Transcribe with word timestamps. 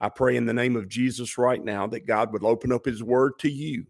I 0.00 0.08
pray 0.08 0.36
in 0.36 0.46
the 0.46 0.54
name 0.54 0.76
of 0.76 0.88
Jesus 0.88 1.36
right 1.36 1.62
now 1.62 1.86
that 1.88 2.06
God 2.06 2.32
would 2.32 2.42
open 2.42 2.72
up 2.72 2.86
his 2.86 3.02
word 3.02 3.38
to 3.40 3.50
you 3.50 3.84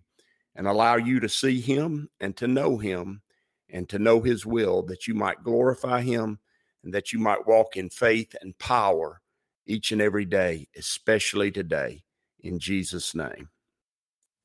and 0.56 0.66
allow 0.66 0.96
you 0.96 1.20
to 1.20 1.28
see 1.28 1.60
him 1.60 2.09
and 2.20 2.37
to 2.37 2.48
know 2.48 2.78
him 2.78 3.23
and 3.68 3.88
to 3.88 3.98
know 4.01 4.20
his 4.20 4.45
will, 4.45 4.82
that 4.82 5.06
you 5.06 5.15
might 5.15 5.45
glorify 5.45 6.01
him 6.01 6.41
and 6.82 6.92
that 6.92 7.12
you 7.12 7.20
might 7.20 7.46
walk 7.46 7.77
in 7.77 7.88
faith 7.88 8.34
and 8.41 8.59
power 8.59 9.20
each 9.66 9.92
and 9.92 10.02
every 10.02 10.24
day, 10.24 10.66
especially 10.77 11.52
today, 11.52 12.02
in 12.40 12.59
Jesus' 12.59 13.15
name. 13.15 13.48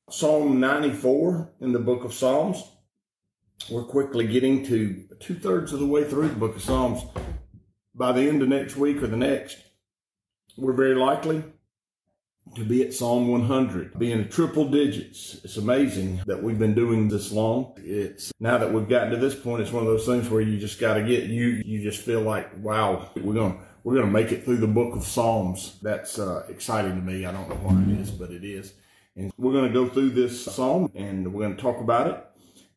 Psalm 0.08 0.60
94 0.60 1.50
in 1.60 1.72
the 1.72 1.80
book 1.80 2.04
of 2.04 2.14
Psalms. 2.14 2.62
We're 3.68 3.82
quickly 3.82 4.28
getting 4.28 4.64
to 4.66 5.04
two 5.18 5.34
thirds 5.34 5.72
of 5.72 5.80
the 5.80 5.86
way 5.86 6.04
through 6.04 6.28
the 6.28 6.36
book 6.36 6.54
of 6.54 6.62
Psalms. 6.62 7.02
By 7.92 8.12
the 8.12 8.28
end 8.28 8.42
of 8.42 8.48
next 8.48 8.76
week 8.76 9.02
or 9.02 9.08
the 9.08 9.16
next, 9.16 9.56
we're 10.56 10.74
very 10.74 10.94
likely 10.94 11.42
to 12.54 12.64
be 12.64 12.82
at 12.82 12.94
Psalm 12.94 13.28
100, 13.28 13.98
be 13.98 14.12
in 14.12 14.28
triple 14.28 14.68
digits. 14.68 15.40
It's 15.44 15.56
amazing 15.56 16.22
that 16.26 16.42
we've 16.42 16.58
been 16.58 16.74
doing 16.74 17.08
this 17.08 17.32
long. 17.32 17.74
It's 17.78 18.32
now 18.40 18.56
that 18.58 18.72
we've 18.72 18.88
gotten 18.88 19.10
to 19.10 19.16
this 19.16 19.34
point, 19.34 19.62
it's 19.62 19.72
one 19.72 19.82
of 19.82 19.88
those 19.88 20.06
things 20.06 20.30
where 20.30 20.40
you 20.40 20.58
just 20.58 20.80
got 20.80 20.94
to 20.94 21.02
get 21.02 21.24
you, 21.24 21.62
you 21.64 21.82
just 21.82 22.02
feel 22.02 22.22
like, 22.22 22.50
wow, 22.58 23.10
we're 23.16 23.34
to, 23.34 23.56
we're 23.84 24.00
to 24.00 24.06
make 24.06 24.32
it 24.32 24.44
through 24.44 24.58
the 24.58 24.66
book 24.66 24.96
of 24.96 25.04
Psalms. 25.04 25.78
That's 25.82 26.18
uh, 26.18 26.44
exciting 26.48 26.96
to 26.96 27.02
me. 27.02 27.26
I 27.26 27.32
don't 27.32 27.48
know 27.48 27.56
why 27.56 27.80
it 27.82 28.00
is, 28.00 28.10
but 28.10 28.30
it 28.30 28.44
is. 28.44 28.72
And 29.16 29.32
we're 29.38 29.52
to 29.66 29.72
go 29.72 29.88
through 29.88 30.10
this 30.10 30.44
psalm 30.44 30.92
and 30.94 31.32
we're 31.32 31.48
to 31.48 31.60
talk 31.60 31.80
about 31.80 32.06
it. 32.06 32.26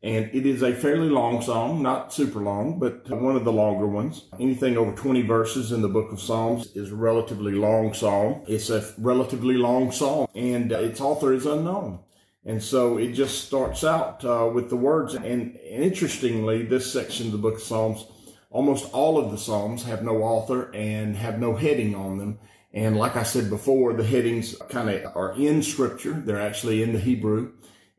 And 0.01 0.29
it 0.33 0.45
is 0.45 0.63
a 0.63 0.73
fairly 0.73 1.09
long 1.09 1.41
song, 1.41 1.81
not 1.81 2.13
super 2.13 2.39
long, 2.39 2.79
but 2.79 3.09
one 3.09 3.35
of 3.35 3.43
the 3.43 3.51
longer 3.51 3.85
ones. 3.85 4.29
Anything 4.39 4.77
over 4.77 4.93
20 4.93 5.23
verses 5.23 5.73
in 5.73 5.81
the 5.81 5.89
book 5.89 6.13
of 6.13 6.21
Psalms 6.21 6.73
is 6.73 6.91
a 6.91 6.95
relatively 6.95 7.51
long 7.51 7.93
song. 7.93 8.45
It's 8.47 8.69
a 8.69 8.93
relatively 8.97 9.55
long 9.55 9.91
song 9.91 10.29
and 10.35 10.71
its 10.71 11.01
author 11.01 11.33
is 11.33 11.45
unknown. 11.45 11.99
And 12.45 12.63
so 12.63 12.97
it 12.97 13.11
just 13.11 13.43
starts 13.43 13.83
out 13.83 14.23
uh, 14.23 14.49
with 14.53 14.69
the 14.69 14.77
words. 14.77 15.15
And 15.15 15.57
interestingly, 15.57 16.63
this 16.63 16.91
section 16.91 17.25
of 17.25 17.31
the 17.33 17.37
book 17.37 17.55
of 17.55 17.61
Psalms, 17.61 18.05
almost 18.49 18.93
all 18.93 19.17
of 19.17 19.31
the 19.31 19.37
Psalms 19.37 19.83
have 19.83 20.01
no 20.01 20.23
author 20.23 20.73
and 20.73 21.17
have 21.17 21.39
no 21.39 21.55
heading 21.55 21.93
on 21.93 22.17
them. 22.17 22.39
And 22.73 22.95
like 22.95 23.17
I 23.17 23.23
said 23.23 23.49
before, 23.49 23.93
the 23.93 24.05
headings 24.05 24.55
kind 24.69 24.89
of 24.89 25.13
are 25.17 25.33
in 25.33 25.61
scripture. 25.61 26.13
They're 26.13 26.39
actually 26.39 26.83
in 26.83 26.93
the 26.93 26.99
Hebrew 26.99 27.51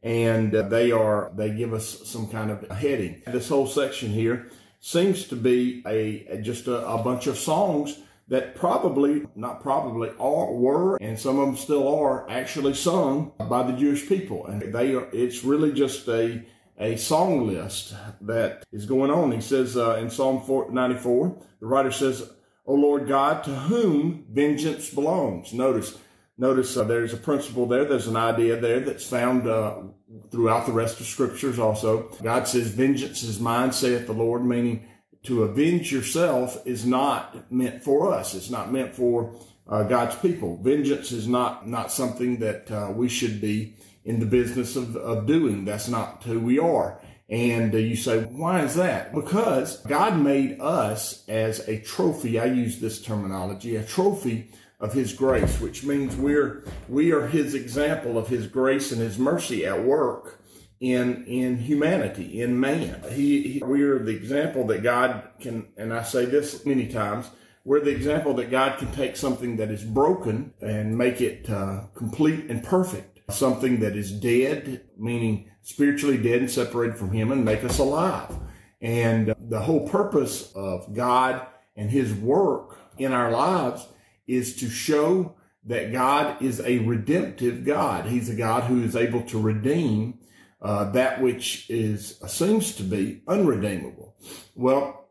and 0.03 0.55
uh, 0.55 0.63
they 0.63 0.91
are 0.93 1.31
they 1.35 1.51
give 1.51 1.73
us 1.73 2.09
some 2.09 2.29
kind 2.29 2.51
of 2.51 2.69
heading. 2.71 3.23
This 3.27 3.49
whole 3.49 3.67
section 3.67 4.11
here 4.11 4.51
seems 4.81 5.29
to 5.29 5.37
be 5.37 5.83
a 5.87 6.41
just 6.41 6.67
a, 6.67 6.87
a 6.87 7.03
bunch 7.03 7.27
of 7.27 7.37
songs 7.39 7.99
that 8.29 8.55
probably 8.55 9.27
not 9.35 9.61
probably 9.61 10.11
are 10.19 10.53
were 10.53 10.97
and 10.97 11.19
some 11.19 11.39
of 11.39 11.47
them 11.47 11.57
still 11.57 11.87
are 11.89 12.31
actually 12.31 12.75
sung 12.75 13.33
by 13.49 13.63
the 13.63 13.77
Jewish 13.77 14.09
people, 14.09 14.47
and 14.47 14.73
they 14.73 14.95
are. 14.95 15.09
It's 15.13 15.45
really 15.45 15.73
just 15.73 16.09
a 16.09 16.45
a 16.79 16.97
song 16.97 17.47
list 17.47 17.95
that 18.23 18.65
is 18.73 18.87
going 18.87 19.11
on. 19.11 19.33
He 19.33 19.43
says 19.43 19.77
uh, 19.77 19.97
in 19.97 20.09
Psalm 20.09 20.43
94, 20.71 21.37
the 21.61 21.67
writer 21.67 21.93
says, 21.93 22.31
"O 22.65 22.73
Lord 22.73 23.07
God, 23.07 23.45
to 23.45 23.51
whom 23.51 24.25
vengeance 24.31 24.89
belongs." 24.89 25.53
Notice 25.53 25.99
Notice 26.41 26.75
uh, 26.75 26.85
there's 26.85 27.13
a 27.13 27.19
principle 27.19 27.67
there. 27.67 27.85
There's 27.85 28.07
an 28.07 28.17
idea 28.17 28.59
there 28.59 28.81
that's 28.81 29.07
found 29.07 29.47
uh, 29.47 29.83
throughout 30.31 30.65
the 30.65 30.73
rest 30.73 30.99
of 30.99 31.05
scriptures 31.05 31.59
also. 31.59 32.09
God 32.23 32.49
says, 32.49 32.69
vengeance 32.69 33.23
is 33.23 33.39
mine, 33.39 33.73
saith 33.73 34.07
the 34.07 34.15
Lord, 34.15 34.43
meaning 34.47 34.89
to 35.25 35.43
avenge 35.43 35.93
yourself 35.93 36.67
is 36.67 36.87
not 36.87 37.53
meant 37.53 37.85
for 37.85 38.15
us. 38.15 38.33
It's 38.35 38.49
not 38.49 38.73
meant 38.73 38.95
for 38.95 39.39
uh, 39.69 39.83
God's 39.83 40.17
people. 40.17 40.57
Vengeance 40.63 41.13
is 41.13 41.29
not, 41.29 41.69
not 41.69 41.93
something 41.93 42.39
that 42.39 42.71
uh, 42.71 42.91
we 42.91 43.11
should 43.11 43.43
be 43.43 43.75
in 44.07 44.19
the 44.19 44.25
business 44.25 44.77
of, 44.77 44.97
of 44.97 45.27
doing. 45.27 45.67
That's 45.67 45.89
not 45.89 46.23
who 46.23 46.41
we 46.41 46.59
are. 46.59 47.03
And 47.29 47.75
uh, 47.75 47.77
you 47.77 47.97
say, 47.97 48.23
why 48.23 48.63
is 48.63 48.77
that? 48.77 49.15
Because 49.15 49.77
God 49.83 50.19
made 50.19 50.59
us 50.59 51.23
as 51.29 51.69
a 51.69 51.81
trophy. 51.81 52.41
I 52.41 52.47
use 52.47 52.81
this 52.81 53.03
terminology, 53.03 53.77
a 53.77 53.85
trophy 53.85 54.51
of 54.81 54.93
his 54.93 55.13
grace, 55.13 55.61
which 55.61 55.85
means 55.85 56.17
we're, 56.17 56.65
we 56.89 57.13
are 57.13 57.27
his 57.27 57.55
example 57.55 58.17
of 58.17 58.29
his 58.29 58.47
grace 58.47 58.93
and 58.93 59.01
his 59.01 59.19
mercy 59.19 59.67
at 59.67 59.83
work 59.83 60.41
in, 60.81 61.25
in 61.27 61.59
humanity, 61.59 62.41
in 62.41 62.59
man. 62.59 63.03
He, 63.13 63.43
he, 63.43 63.63
we 63.63 63.83
are 63.83 63.99
the 63.99 64.17
example 64.17 64.67
that 64.69 64.83
God 64.83 65.29
can, 65.39 65.69
and 65.77 65.93
I 65.93 66.03
say 66.03 66.25
this 66.25 66.65
many 66.65 66.89
times, 66.89 67.29
we're 67.65 67.81
the 67.81 67.91
example 67.91 68.33
that 68.35 68.51
God 68.51 68.79
can 68.79 68.91
take 68.93 69.17
something 69.17 69.57
that 69.59 69.71
is 69.71 69.85
broken 69.85 70.55
and 70.63 70.97
make 70.97 71.21
it 71.21 71.49
uh, 71.51 71.83
complete 71.95 72.51
and 72.51 72.65
perfect. 72.65 73.21
Something 73.31 73.79
that 73.81 73.95
is 73.95 74.11
dead, 74.11 74.83
meaning 74.97 75.51
spiritually 75.63 76.17
dead 76.17 76.41
and 76.41 76.51
separated 76.51 76.97
from 76.97 77.13
Him, 77.13 77.31
and 77.31 77.45
make 77.45 77.63
us 77.63 77.79
alive. 77.79 78.35
And 78.81 79.35
the 79.39 79.61
whole 79.61 79.89
purpose 79.89 80.51
of 80.55 80.93
God 80.95 81.47
and 81.77 81.91
His 81.91 82.13
work 82.13 82.79
in 82.99 83.13
our 83.13 83.31
lives 83.31 83.87
is 84.31 84.57
to 84.57 84.69
show 84.71 85.35
that 85.65 85.93
God 85.93 86.41
is 86.41 86.61
a 86.61 86.79
redemptive 86.79 87.65
God. 87.65 88.07
He's 88.07 88.29
a 88.29 88.35
God 88.35 88.65
who 88.65 88.83
is 88.83 88.97
able 88.97 89.23
to 89.25 89.41
redeem 89.41 90.19
uh, 90.63 90.91
that 90.93 91.21
which 91.21 91.69
is 91.71 92.19
seems 92.27 92.75
to 92.77 92.83
be 92.83 93.23
unredeemable. 93.27 94.15
Well, 94.55 95.09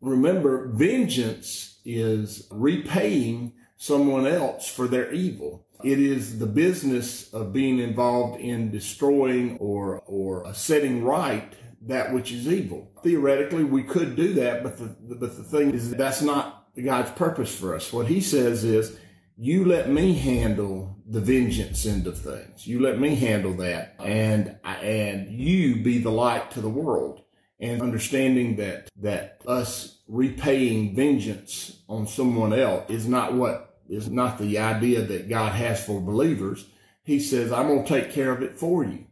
remember, 0.00 0.68
vengeance 0.68 1.80
is 1.84 2.46
repaying 2.50 3.54
someone 3.76 4.26
else 4.26 4.68
for 4.68 4.86
their 4.86 5.12
evil. 5.12 5.66
It 5.82 5.98
is 5.98 6.38
the 6.38 6.46
business 6.46 7.32
of 7.32 7.52
being 7.52 7.80
involved 7.80 8.40
in 8.40 8.70
destroying 8.70 9.56
or 9.58 10.02
or 10.06 10.54
setting 10.54 11.02
right 11.02 11.52
that 11.86 12.12
which 12.12 12.32
is 12.32 12.48
evil. 12.48 12.90
Theoretically, 13.02 13.64
we 13.64 13.82
could 13.82 14.16
do 14.16 14.34
that, 14.34 14.62
but 14.62 14.78
the 14.78 14.96
but 15.00 15.36
the 15.36 15.42
thing 15.42 15.74
is 15.74 15.90
that's 15.90 16.22
not 16.22 16.68
God's 16.82 17.10
purpose 17.12 17.54
for 17.54 17.74
us. 17.74 17.92
What 17.92 18.06
he 18.06 18.20
says 18.20 18.64
is, 18.64 18.96
you 19.36 19.64
let 19.64 19.90
me 19.90 20.14
handle 20.14 20.96
the 21.06 21.20
vengeance 21.20 21.84
end 21.84 22.06
of 22.06 22.18
things. 22.18 22.66
You 22.66 22.80
let 22.80 22.98
me 22.98 23.14
handle 23.14 23.54
that 23.54 23.96
and, 23.98 24.56
and 24.64 25.28
you 25.28 25.82
be 25.82 25.98
the 25.98 26.10
light 26.10 26.50
to 26.52 26.60
the 26.60 26.68
world 26.68 27.22
and 27.60 27.82
understanding 27.82 28.56
that, 28.56 28.88
that 28.96 29.40
us 29.46 30.00
repaying 30.08 30.94
vengeance 30.94 31.82
on 31.88 32.06
someone 32.06 32.52
else 32.52 32.88
is 32.90 33.06
not 33.06 33.34
what 33.34 33.80
is 33.88 34.10
not 34.10 34.38
the 34.38 34.58
idea 34.58 35.02
that 35.02 35.28
God 35.28 35.52
has 35.52 35.84
for 35.84 36.00
believers. 36.00 36.66
He 37.04 37.18
says, 37.18 37.52
I'm 37.52 37.66
going 37.66 37.84
to 37.84 37.88
take 37.88 38.12
care 38.12 38.32
of 38.32 38.42
it 38.42 38.58
for 38.58 38.84
you. 38.84 39.06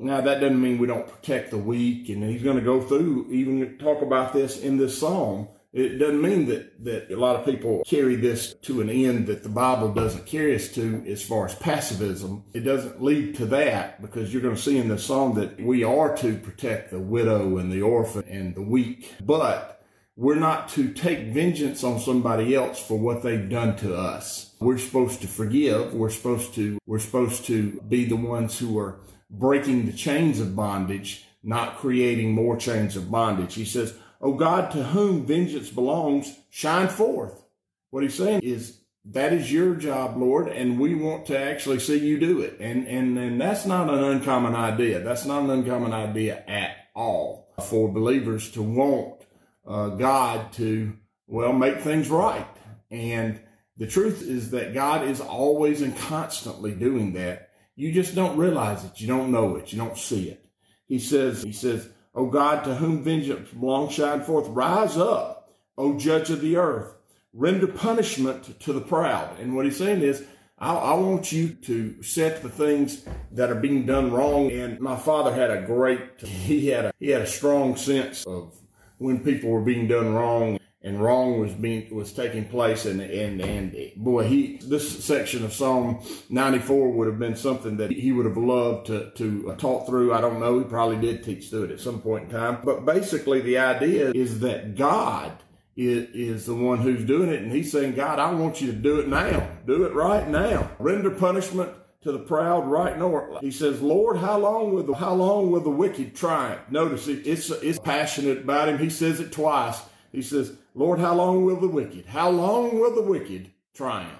Now 0.00 0.20
that 0.20 0.40
doesn't 0.40 0.60
mean 0.60 0.78
we 0.78 0.86
don't 0.86 1.06
protect 1.06 1.50
the 1.50 1.58
weak 1.58 2.08
and 2.08 2.24
he's 2.24 2.42
going 2.42 2.56
to 2.56 2.62
go 2.62 2.80
through 2.80 3.28
even 3.30 3.78
talk 3.78 4.02
about 4.02 4.32
this 4.32 4.58
in 4.58 4.78
this 4.78 4.98
psalm 4.98 5.48
it 5.72 5.98
doesn't 5.98 6.20
mean 6.20 6.46
that, 6.46 6.84
that 6.84 7.12
a 7.12 7.16
lot 7.16 7.36
of 7.36 7.44
people 7.44 7.84
carry 7.86 8.16
this 8.16 8.54
to 8.62 8.80
an 8.80 8.90
end 8.90 9.28
that 9.28 9.44
the 9.44 9.48
Bible 9.48 9.92
doesn't 9.92 10.26
carry 10.26 10.56
us 10.56 10.68
to 10.70 11.04
as 11.06 11.22
far 11.22 11.46
as 11.46 11.54
pacifism. 11.54 12.42
It 12.52 12.60
doesn't 12.60 13.00
lead 13.00 13.36
to 13.36 13.46
that 13.46 14.02
because 14.02 14.32
you're 14.32 14.42
going 14.42 14.56
to 14.56 14.60
see 14.60 14.78
in 14.78 14.88
the 14.88 14.98
psalm 14.98 15.36
that 15.36 15.60
we 15.60 15.84
are 15.84 16.16
to 16.16 16.36
protect 16.38 16.90
the 16.90 16.98
widow 16.98 17.58
and 17.58 17.70
the 17.70 17.82
orphan 17.82 18.24
and 18.28 18.54
the 18.56 18.62
weak, 18.62 19.14
but 19.24 19.80
we're 20.16 20.34
not 20.34 20.68
to 20.70 20.92
take 20.92 21.28
vengeance 21.28 21.84
on 21.84 22.00
somebody 22.00 22.54
else 22.56 22.84
for 22.84 22.98
what 22.98 23.22
they've 23.22 23.48
done 23.48 23.76
to 23.76 23.96
us. 23.96 24.52
We're 24.58 24.76
supposed 24.76 25.20
to 25.20 25.28
forgive. 25.28 25.94
We're 25.94 26.10
supposed 26.10 26.52
to, 26.56 26.78
we're 26.84 26.98
supposed 26.98 27.44
to 27.46 27.80
be 27.88 28.06
the 28.06 28.16
ones 28.16 28.58
who 28.58 28.76
are 28.76 28.98
breaking 29.30 29.86
the 29.86 29.92
chains 29.92 30.40
of 30.40 30.56
bondage, 30.56 31.24
not 31.42 31.78
creating 31.78 32.32
more 32.32 32.56
chains 32.56 32.96
of 32.96 33.10
bondage. 33.10 33.54
He 33.54 33.64
says, 33.64 33.94
O 34.20 34.34
God, 34.34 34.70
to 34.72 34.82
whom 34.82 35.24
vengeance 35.24 35.70
belongs, 35.70 36.36
shine 36.50 36.88
forth. 36.88 37.42
What 37.90 38.02
he's 38.02 38.14
saying 38.14 38.40
is, 38.42 38.76
that 39.06 39.32
is 39.32 39.50
your 39.50 39.76
job, 39.76 40.18
Lord, 40.18 40.48
and 40.48 40.78
we 40.78 40.94
want 40.94 41.24
to 41.26 41.38
actually 41.38 41.78
see 41.78 41.96
you 41.96 42.20
do 42.20 42.42
it. 42.42 42.58
And, 42.60 42.86
and, 42.86 43.16
and 43.16 43.40
that's 43.40 43.64
not 43.64 43.88
an 43.88 44.04
uncommon 44.04 44.54
idea. 44.54 45.00
That's 45.00 45.24
not 45.24 45.42
an 45.42 45.50
uncommon 45.50 45.94
idea 45.94 46.44
at 46.46 46.76
all 46.94 47.48
for 47.66 47.90
believers 47.90 48.50
to 48.50 48.62
want 48.62 49.22
uh, 49.66 49.88
God 49.88 50.52
to, 50.54 50.92
well, 51.26 51.54
make 51.54 51.80
things 51.80 52.10
right. 52.10 52.46
And 52.90 53.40
The 53.80 53.86
truth 53.86 54.20
is 54.20 54.50
that 54.50 54.74
God 54.74 55.08
is 55.08 55.22
always 55.22 55.80
and 55.80 55.96
constantly 55.96 56.72
doing 56.72 57.14
that. 57.14 57.49
You 57.80 57.90
just 57.92 58.14
don't 58.14 58.36
realize 58.36 58.84
it. 58.84 59.00
You 59.00 59.06
don't 59.06 59.32
know 59.32 59.56
it. 59.56 59.72
You 59.72 59.78
don't 59.78 59.96
see 59.96 60.28
it. 60.28 60.44
He 60.86 60.98
says, 60.98 61.42
he 61.42 61.52
says, 61.52 61.88
O 62.14 62.26
God, 62.26 62.62
to 62.64 62.74
whom 62.74 63.02
vengeance 63.02 63.48
belongs, 63.48 63.94
shine 63.94 64.20
forth. 64.20 64.48
Rise 64.48 64.98
up, 64.98 65.50
O 65.78 65.96
judge 65.96 66.28
of 66.28 66.42
the 66.42 66.58
earth. 66.58 66.92
Render 67.32 67.66
punishment 67.66 68.60
to 68.60 68.74
the 68.74 68.82
proud. 68.82 69.40
And 69.40 69.56
what 69.56 69.64
he's 69.64 69.78
saying 69.78 70.02
is, 70.02 70.22
I, 70.58 70.74
I, 70.74 70.92
want 70.92 71.32
you 71.32 71.54
to 71.54 72.02
set 72.02 72.42
the 72.42 72.50
things 72.50 73.02
that 73.32 73.50
are 73.50 73.54
being 73.54 73.86
done 73.86 74.12
wrong. 74.12 74.50
And 74.50 74.78
my 74.78 74.96
father 74.96 75.32
had 75.32 75.50
a 75.50 75.62
great, 75.62 76.20
he 76.20 76.66
had 76.66 76.84
a, 76.84 76.92
he 77.00 77.08
had 77.08 77.22
a 77.22 77.26
strong 77.26 77.76
sense 77.76 78.26
of 78.26 78.54
when 78.98 79.24
people 79.24 79.48
were 79.48 79.62
being 79.62 79.88
done 79.88 80.12
wrong 80.12 80.59
and 80.82 81.02
wrong 81.02 81.38
was 81.38 81.52
being 81.52 81.94
was 81.94 82.12
taking 82.12 82.44
place 82.46 82.86
and 82.86 83.00
and 83.00 83.40
and 83.40 83.92
boy 83.96 84.24
he 84.24 84.58
this 84.64 85.04
section 85.04 85.44
of 85.44 85.52
psalm 85.52 86.02
94 86.30 86.90
would 86.92 87.06
have 87.06 87.18
been 87.18 87.36
something 87.36 87.76
that 87.76 87.90
he 87.90 88.12
would 88.12 88.26
have 88.26 88.36
loved 88.36 88.86
to 88.86 89.10
to 89.10 89.50
uh, 89.50 89.56
talk 89.56 89.86
through 89.86 90.14
i 90.14 90.20
don't 90.20 90.40
know 90.40 90.58
he 90.58 90.64
probably 90.64 90.96
did 90.96 91.22
teach 91.22 91.50
through 91.50 91.64
it 91.64 91.70
at 91.70 91.80
some 91.80 92.00
point 92.00 92.24
in 92.24 92.30
time 92.30 92.58
but 92.64 92.84
basically 92.84 93.40
the 93.40 93.58
idea 93.58 94.10
is 94.12 94.40
that 94.40 94.76
god 94.76 95.32
is, 95.76 96.08
is 96.14 96.46
the 96.46 96.54
one 96.54 96.78
who's 96.78 97.04
doing 97.04 97.28
it 97.28 97.42
and 97.42 97.52
he's 97.52 97.70
saying 97.70 97.94
god 97.94 98.18
i 98.18 98.32
want 98.32 98.60
you 98.60 98.66
to 98.66 98.76
do 98.76 98.98
it 99.00 99.08
now 99.08 99.46
do 99.66 99.84
it 99.84 99.92
right 99.92 100.28
now 100.28 100.70
render 100.78 101.10
punishment 101.10 101.70
to 102.02 102.12
the 102.12 102.18
proud 102.18 102.66
right 102.66 102.98
north. 102.98 103.42
He 103.42 103.50
says, 103.50 103.82
Lord, 103.82 104.16
how 104.16 104.38
long 104.38 104.72
will 104.72 104.82
the, 104.82 104.94
how 104.94 105.12
long 105.12 105.50
will 105.50 105.60
the 105.60 105.68
wicked 105.68 106.16
triumph? 106.16 106.62
Notice 106.70 107.08
it, 107.08 107.26
it's, 107.26 107.50
it's 107.50 107.78
passionate 107.78 108.38
about 108.38 108.70
him. 108.70 108.78
He 108.78 108.88
says 108.88 109.20
it 109.20 109.32
twice. 109.32 109.82
He 110.12 110.22
says, 110.22 110.52
Lord, 110.74 110.98
how 110.98 111.14
long 111.14 111.44
will 111.44 111.60
the 111.60 111.68
wicked, 111.68 112.06
how 112.06 112.30
long 112.30 112.78
will 112.78 112.94
the 112.94 113.02
wicked 113.02 113.50
triumph? 113.74 114.12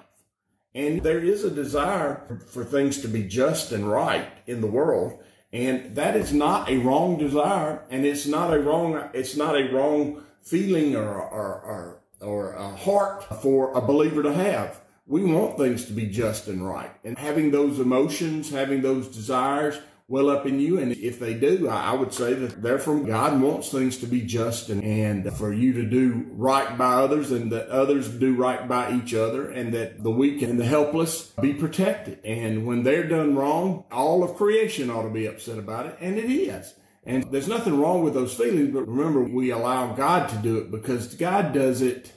And 0.75 1.03
there 1.03 1.19
is 1.19 1.43
a 1.43 1.51
desire 1.51 2.41
for 2.47 2.65
things 2.65 3.01
to 3.03 3.09
be 3.09 3.25
just 3.25 3.73
and 3.73 3.91
right 3.91 4.29
in 4.47 4.61
the 4.61 4.69
world. 4.69 5.21
And 5.53 5.97
that 5.97 6.15
is 6.15 6.33
not 6.33 6.71
a 6.71 6.79
wrong 6.79 7.19
desire. 7.19 7.83
And 7.91 8.07
it's 8.07 8.27
not 8.27 8.55
a 8.55 8.61
wrong, 8.61 9.11
it's 9.13 9.37
not 9.37 9.57
a 9.57 9.73
wrong 9.73 10.23
feeling 10.43 10.95
or, 10.95 11.13
or, 11.13 11.61
or, 11.61 12.03
or 12.21 12.53
a 12.53 12.77
heart 12.77 13.25
for 13.43 13.77
a 13.77 13.81
believer 13.81 14.23
to 14.23 14.33
have. 14.33 14.81
We 15.09 15.25
want 15.25 15.59
things 15.59 15.87
to 15.87 15.93
be 15.93 16.07
just 16.07 16.47
and 16.47 16.65
right. 16.65 16.93
And 17.03 17.19
having 17.19 17.51
those 17.51 17.81
emotions, 17.81 18.51
having 18.51 18.81
those 18.81 19.09
desires, 19.09 19.77
well 20.11 20.29
up 20.29 20.45
in 20.45 20.59
you. 20.59 20.79
And 20.79 20.93
if 20.93 21.21
they 21.21 21.35
do, 21.35 21.69
I 21.69 21.95
would 21.95 22.13
say 22.13 22.35
that 22.35 22.61
they're 22.61 22.81
from 22.81 23.07
God 23.07 23.41
wants 23.41 23.71
things 23.71 23.97
to 23.99 24.07
be 24.07 24.23
just 24.23 24.69
and, 24.69 24.83
and 24.83 25.33
for 25.37 25.53
you 25.53 25.73
to 25.75 25.85
do 25.85 26.27
right 26.33 26.77
by 26.77 26.95
others 26.95 27.31
and 27.31 27.53
that 27.53 27.69
others 27.69 28.09
do 28.09 28.35
right 28.35 28.69
by 28.69 28.93
each 28.93 29.15
other 29.15 29.49
and 29.49 29.73
that 29.73 30.03
the 30.03 30.11
weak 30.11 30.43
and 30.43 30.59
the 30.59 30.65
helpless 30.65 31.29
be 31.41 31.55
protected. 31.55 32.19
And 32.25 32.67
when 32.67 32.83
they're 32.83 33.09
done 33.09 33.37
wrong, 33.37 33.85
all 33.93 34.25
of 34.25 34.35
creation 34.35 34.91
ought 34.91 35.05
to 35.05 35.11
be 35.11 35.27
upset 35.27 35.59
about 35.59 35.87
it. 35.87 35.97
And 36.01 36.19
it 36.19 36.31
is. 36.31 36.75
And 37.05 37.31
there's 37.31 37.49
nothing 37.49 37.81
wrong 37.81 38.03
with 38.03 38.13
those 38.13 38.35
feelings, 38.35 38.75
but 38.75 38.89
remember, 38.89 39.23
we 39.23 39.51
allow 39.51 39.95
God 39.95 40.29
to 40.31 40.37
do 40.37 40.59
it 40.59 40.71
because 40.71 41.15
God 41.15 41.55
does 41.55 41.81
it 41.81 42.13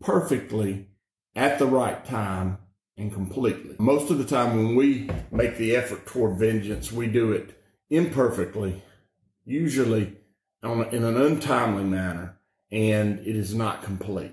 perfectly 0.00 0.86
at 1.34 1.58
the 1.58 1.66
right 1.66 2.04
time 2.04 2.58
and 3.02 3.12
completely. 3.12 3.74
Most 3.78 4.10
of 4.10 4.18
the 4.18 4.24
time, 4.24 4.56
when 4.56 4.76
we 4.76 5.10
make 5.30 5.58
the 5.58 5.76
effort 5.76 6.06
toward 6.06 6.38
vengeance, 6.38 6.92
we 6.92 7.06
do 7.06 7.32
it 7.32 7.60
imperfectly, 7.90 8.82
usually 9.44 10.16
on, 10.62 10.84
in 10.94 11.04
an 11.04 11.20
untimely 11.20 11.84
manner, 11.84 12.38
and 12.70 13.18
it 13.20 13.36
is 13.36 13.54
not 13.54 13.82
complete. 13.82 14.32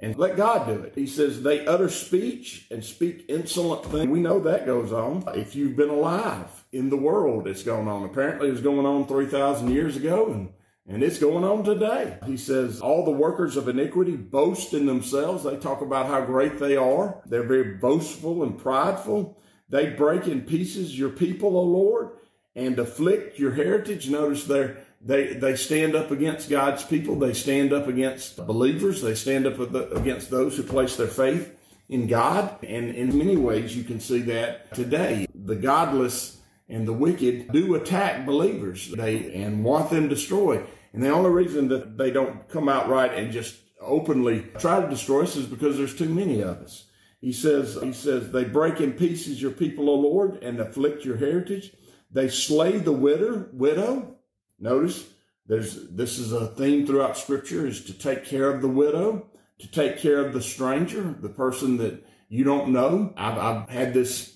And 0.00 0.16
let 0.16 0.36
God 0.36 0.66
do 0.66 0.80
it. 0.82 0.92
He 0.94 1.06
says 1.06 1.42
they 1.42 1.66
utter 1.66 1.88
speech 1.88 2.66
and 2.70 2.84
speak 2.84 3.24
insolent 3.28 3.86
things. 3.86 4.10
We 4.10 4.20
know 4.20 4.38
that 4.40 4.66
goes 4.66 4.92
on. 4.92 5.24
If 5.34 5.56
you've 5.56 5.76
been 5.76 5.88
alive 5.88 6.64
in 6.72 6.90
the 6.90 6.96
world, 6.96 7.46
it's 7.46 7.62
going 7.62 7.88
on. 7.88 8.04
Apparently, 8.04 8.48
it 8.48 8.52
was 8.52 8.60
going 8.60 8.86
on 8.86 9.06
3,000 9.06 9.70
years 9.70 9.96
ago, 9.96 10.26
and 10.26 10.52
and 10.86 11.02
it's 11.02 11.18
going 11.18 11.44
on 11.44 11.64
today. 11.64 12.18
He 12.26 12.36
says, 12.36 12.80
all 12.80 13.04
the 13.04 13.10
workers 13.10 13.56
of 13.56 13.68
iniquity 13.68 14.16
boast 14.16 14.74
in 14.74 14.84
themselves. 14.84 15.42
They 15.42 15.56
talk 15.56 15.80
about 15.80 16.06
how 16.06 16.24
great 16.24 16.58
they 16.58 16.76
are. 16.76 17.22
They're 17.24 17.42
very 17.42 17.74
boastful 17.74 18.42
and 18.42 18.58
prideful. 18.58 19.38
They 19.70 19.90
break 19.90 20.26
in 20.26 20.42
pieces 20.42 20.98
your 20.98 21.10
people, 21.10 21.56
O 21.56 21.62
Lord, 21.62 22.10
and 22.54 22.78
afflict 22.78 23.38
your 23.38 23.52
heritage. 23.52 24.10
Notice 24.10 24.44
they 24.44 24.74
they, 25.04 25.34
they 25.34 25.54
stand 25.54 25.94
up 25.94 26.10
against 26.10 26.48
God's 26.48 26.82
people. 26.82 27.16
They 27.16 27.34
stand 27.34 27.74
up 27.74 27.88
against 27.88 28.36
believers. 28.46 29.02
They 29.02 29.14
stand 29.14 29.46
up 29.46 29.58
against 29.58 30.30
those 30.30 30.56
who 30.56 30.62
place 30.62 30.96
their 30.96 31.08
faith 31.08 31.54
in 31.90 32.06
God. 32.06 32.56
And 32.64 32.94
in 32.94 33.16
many 33.16 33.36
ways, 33.36 33.76
you 33.76 33.84
can 33.84 34.00
see 34.00 34.20
that 34.20 34.72
today. 34.74 35.26
The 35.34 35.56
godless 35.56 36.38
and 36.68 36.86
the 36.86 36.92
wicked 36.92 37.52
do 37.52 37.74
attack 37.74 38.26
believers. 38.26 38.90
They 38.90 39.34
and 39.34 39.64
want 39.64 39.90
them 39.90 40.08
destroyed. 40.08 40.66
And 40.92 41.02
the 41.02 41.10
only 41.10 41.30
reason 41.30 41.68
that 41.68 41.98
they 41.98 42.10
don't 42.10 42.48
come 42.48 42.68
out 42.68 42.88
right 42.88 43.12
and 43.12 43.32
just 43.32 43.56
openly 43.80 44.46
try 44.58 44.80
to 44.80 44.88
destroy 44.88 45.24
us 45.24 45.36
is 45.36 45.46
because 45.46 45.76
there's 45.76 45.96
too 45.96 46.08
many 46.08 46.40
of 46.40 46.58
us. 46.58 46.86
He 47.20 47.32
says 47.32 47.78
he 47.82 47.92
says 47.92 48.30
they 48.30 48.44
break 48.44 48.80
in 48.80 48.92
pieces 48.92 49.40
your 49.40 49.50
people 49.50 49.88
o 49.88 49.94
lord 49.94 50.42
and 50.42 50.60
afflict 50.60 51.04
your 51.04 51.16
heritage. 51.16 51.72
They 52.10 52.28
slay 52.28 52.78
the 52.78 52.92
widow 52.92 53.48
widow. 53.52 54.16
Notice 54.58 55.08
there's 55.46 55.88
this 55.88 56.18
is 56.18 56.32
a 56.32 56.48
theme 56.48 56.86
throughout 56.86 57.16
scripture 57.16 57.66
is 57.66 57.84
to 57.84 57.92
take 57.92 58.24
care 58.24 58.50
of 58.50 58.62
the 58.62 58.68
widow 58.68 59.26
to 59.58 59.70
take 59.70 59.98
care 59.98 60.24
of 60.24 60.32
the 60.32 60.42
stranger 60.42 61.14
the 61.20 61.28
person 61.28 61.76
that 61.78 62.04
you 62.28 62.44
don't 62.44 62.70
know. 62.70 63.12
I've, 63.16 63.38
I've 63.38 63.68
had 63.68 63.94
this 63.94 64.33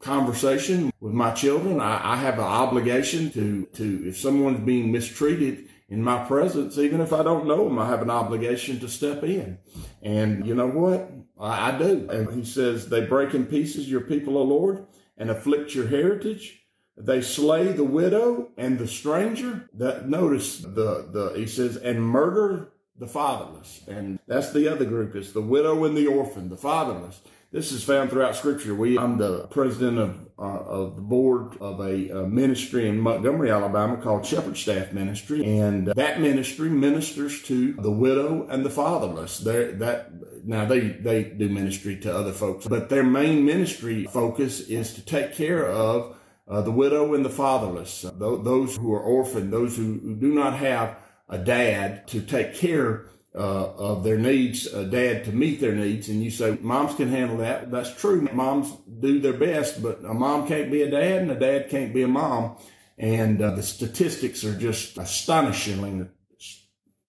conversation 0.00 0.92
with 1.00 1.12
my 1.12 1.32
children. 1.32 1.80
I, 1.80 2.12
I, 2.12 2.16
have 2.16 2.34
an 2.34 2.44
obligation 2.44 3.30
to, 3.30 3.66
to, 3.74 4.08
if 4.08 4.18
someone's 4.18 4.64
being 4.64 4.92
mistreated 4.92 5.68
in 5.88 6.02
my 6.02 6.24
presence, 6.24 6.78
even 6.78 7.00
if 7.00 7.12
I 7.12 7.22
don't 7.22 7.46
know 7.46 7.64
them, 7.64 7.78
I 7.78 7.86
have 7.88 8.02
an 8.02 8.10
obligation 8.10 8.80
to 8.80 8.88
step 8.88 9.22
in. 9.22 9.58
And 10.02 10.46
you 10.46 10.54
know 10.54 10.68
what? 10.68 11.10
I, 11.38 11.72
I 11.72 11.78
do. 11.78 12.08
And 12.10 12.32
he 12.34 12.44
says, 12.44 12.88
they 12.88 13.06
break 13.06 13.34
in 13.34 13.46
pieces 13.46 13.88
your 13.88 14.02
people, 14.02 14.36
O 14.36 14.42
Lord, 14.42 14.86
and 15.16 15.30
afflict 15.30 15.74
your 15.74 15.86
heritage. 15.86 16.60
They 16.96 17.22
slay 17.22 17.72
the 17.72 17.84
widow 17.84 18.50
and 18.56 18.78
the 18.78 18.86
stranger. 18.86 19.68
That 19.74 20.08
notice 20.08 20.58
the, 20.58 21.08
the, 21.10 21.32
he 21.36 21.46
says, 21.46 21.76
and 21.76 22.02
murder 22.02 22.72
the 22.96 23.08
fatherless. 23.08 23.82
And 23.88 24.18
that's 24.26 24.52
the 24.52 24.68
other 24.68 24.84
group. 24.84 25.16
It's 25.16 25.32
the 25.32 25.42
widow 25.42 25.84
and 25.84 25.96
the 25.96 26.06
orphan, 26.06 26.48
the 26.48 26.56
fatherless. 26.56 27.20
This 27.54 27.70
is 27.70 27.84
found 27.84 28.10
throughout 28.10 28.34
Scripture. 28.34 28.74
We, 28.74 28.98
I'm 28.98 29.16
the 29.16 29.46
president 29.46 29.96
of 29.96 30.28
uh, 30.36 30.42
of 30.42 30.96
the 30.96 31.02
board 31.02 31.56
of 31.60 31.78
a, 31.78 32.26
ministry 32.26 32.88
in 32.88 32.98
Montgomery, 32.98 33.52
Alabama 33.52 33.96
called 33.96 34.26
Shepherd 34.26 34.56
Staff 34.56 34.92
Ministry, 34.92 35.44
and 35.60 35.86
that 35.86 36.20
ministry 36.20 36.68
ministers 36.68 37.44
to 37.44 37.74
the 37.74 37.92
widow 37.92 38.48
and 38.48 38.66
the 38.66 38.70
fatherless. 38.70 39.38
They're, 39.38 39.70
that 39.74 40.10
now 40.44 40.64
they 40.64 40.80
they 40.80 41.22
do 41.22 41.48
ministry 41.48 41.96
to 41.98 42.12
other 42.12 42.32
folks, 42.32 42.66
but 42.66 42.88
their 42.88 43.04
main 43.04 43.44
ministry 43.44 44.06
focus 44.06 44.58
is 44.62 44.92
to 44.94 45.04
take 45.04 45.34
care 45.34 45.64
of 45.64 46.16
uh, 46.48 46.60
the 46.60 46.72
widow 46.72 47.14
and 47.14 47.24
the 47.24 47.30
fatherless, 47.30 48.04
uh, 48.04 48.10
those 48.18 48.74
who 48.74 48.92
are 48.92 49.00
orphaned, 49.00 49.52
those 49.52 49.76
who, 49.76 50.00
who 50.00 50.16
do 50.16 50.34
not 50.34 50.56
have 50.56 50.98
a 51.28 51.38
dad 51.38 52.08
to 52.08 52.20
take 52.20 52.56
care 52.56 53.06
uh, 53.34 53.72
of 53.74 54.04
their 54.04 54.18
needs, 54.18 54.66
a 54.66 54.84
dad 54.84 55.24
to 55.24 55.32
meet 55.32 55.60
their 55.60 55.74
needs. 55.74 56.08
And 56.08 56.22
you 56.22 56.30
say, 56.30 56.56
moms 56.60 56.94
can 56.94 57.08
handle 57.08 57.38
that. 57.38 57.70
That's 57.70 57.92
true. 57.94 58.28
Moms 58.32 58.72
do 59.00 59.18
their 59.18 59.32
best, 59.32 59.82
but 59.82 60.04
a 60.04 60.14
mom 60.14 60.46
can't 60.46 60.70
be 60.70 60.82
a 60.82 60.90
dad 60.90 61.22
and 61.22 61.30
a 61.30 61.38
dad 61.38 61.68
can't 61.68 61.92
be 61.92 62.02
a 62.02 62.08
mom. 62.08 62.56
And 62.96 63.42
uh, 63.42 63.50
the 63.50 63.62
statistics 63.62 64.44
are 64.44 64.56
just 64.56 64.98
astonishingly, 64.98 66.06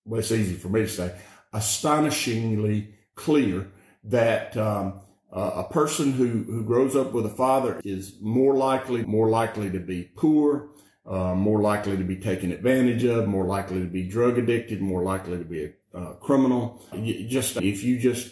well, 0.05 0.19
it's 0.19 0.31
easy 0.31 0.55
for 0.55 0.69
me 0.69 0.81
to 0.81 0.87
say, 0.87 1.15
astonishingly 1.53 2.95
clear 3.13 3.67
that 4.05 4.57
um, 4.57 5.01
uh, 5.31 5.63
a 5.67 5.71
person 5.71 6.11
who, 6.11 6.43
who 6.43 6.63
grows 6.63 6.95
up 6.95 7.11
with 7.11 7.25
a 7.27 7.29
father 7.29 7.81
is 7.83 8.15
more 8.19 8.55
likely, 8.55 9.03
more 9.03 9.29
likely 9.29 9.69
to 9.69 9.79
be 9.79 10.09
poor, 10.15 10.69
uh, 11.05 11.35
more 11.35 11.61
likely 11.61 11.95
to 11.97 12.03
be 12.03 12.17
taken 12.17 12.51
advantage 12.51 13.03
of, 13.03 13.27
more 13.27 13.45
likely 13.45 13.79
to 13.79 13.85
be 13.85 14.07
drug 14.07 14.39
addicted, 14.39 14.81
more 14.81 15.03
likely 15.03 15.37
to 15.37 15.45
be 15.45 15.71
uh, 15.95 16.13
criminal. 16.13 16.81
You 16.93 17.27
just 17.27 17.57
if 17.57 17.83
you 17.83 17.97
just 17.97 18.31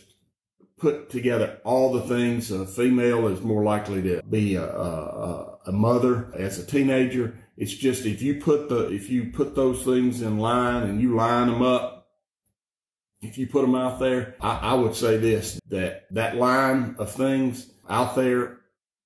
put 0.77 1.10
together 1.10 1.60
all 1.63 1.93
the 1.93 2.01
things, 2.01 2.51
a 2.51 2.65
female 2.65 3.27
is 3.27 3.41
more 3.41 3.63
likely 3.63 4.01
to 4.01 4.22
be 4.24 4.55
a, 4.55 4.65
a, 4.65 5.58
a 5.67 5.72
mother 5.72 6.32
as 6.38 6.60
a 6.60 6.65
teenager. 6.65 7.38
It's 7.55 7.74
just 7.74 8.05
if 8.05 8.22
you 8.22 8.41
put 8.41 8.70
the 8.70 8.91
if 8.91 9.10
you 9.10 9.32
put 9.32 9.55
those 9.55 9.84
things 9.84 10.22
in 10.22 10.39
line 10.39 10.84
and 10.84 11.01
you 11.01 11.15
line 11.15 11.48
them 11.48 11.62
up, 11.62 12.10
if 13.22 13.38
you 13.38 13.48
put 13.48 13.62
them 13.62 13.75
out 13.75 14.00
there, 14.00 14.36
I, 14.41 14.58
I 14.58 14.74
would 14.74 14.96
say 14.96 15.17
this 15.17 15.60
that 15.70 16.08
that 16.12 16.36
line 16.36 16.96
of 16.98 17.12
things 17.12 17.72
out 17.89 18.15
there, 18.15 18.58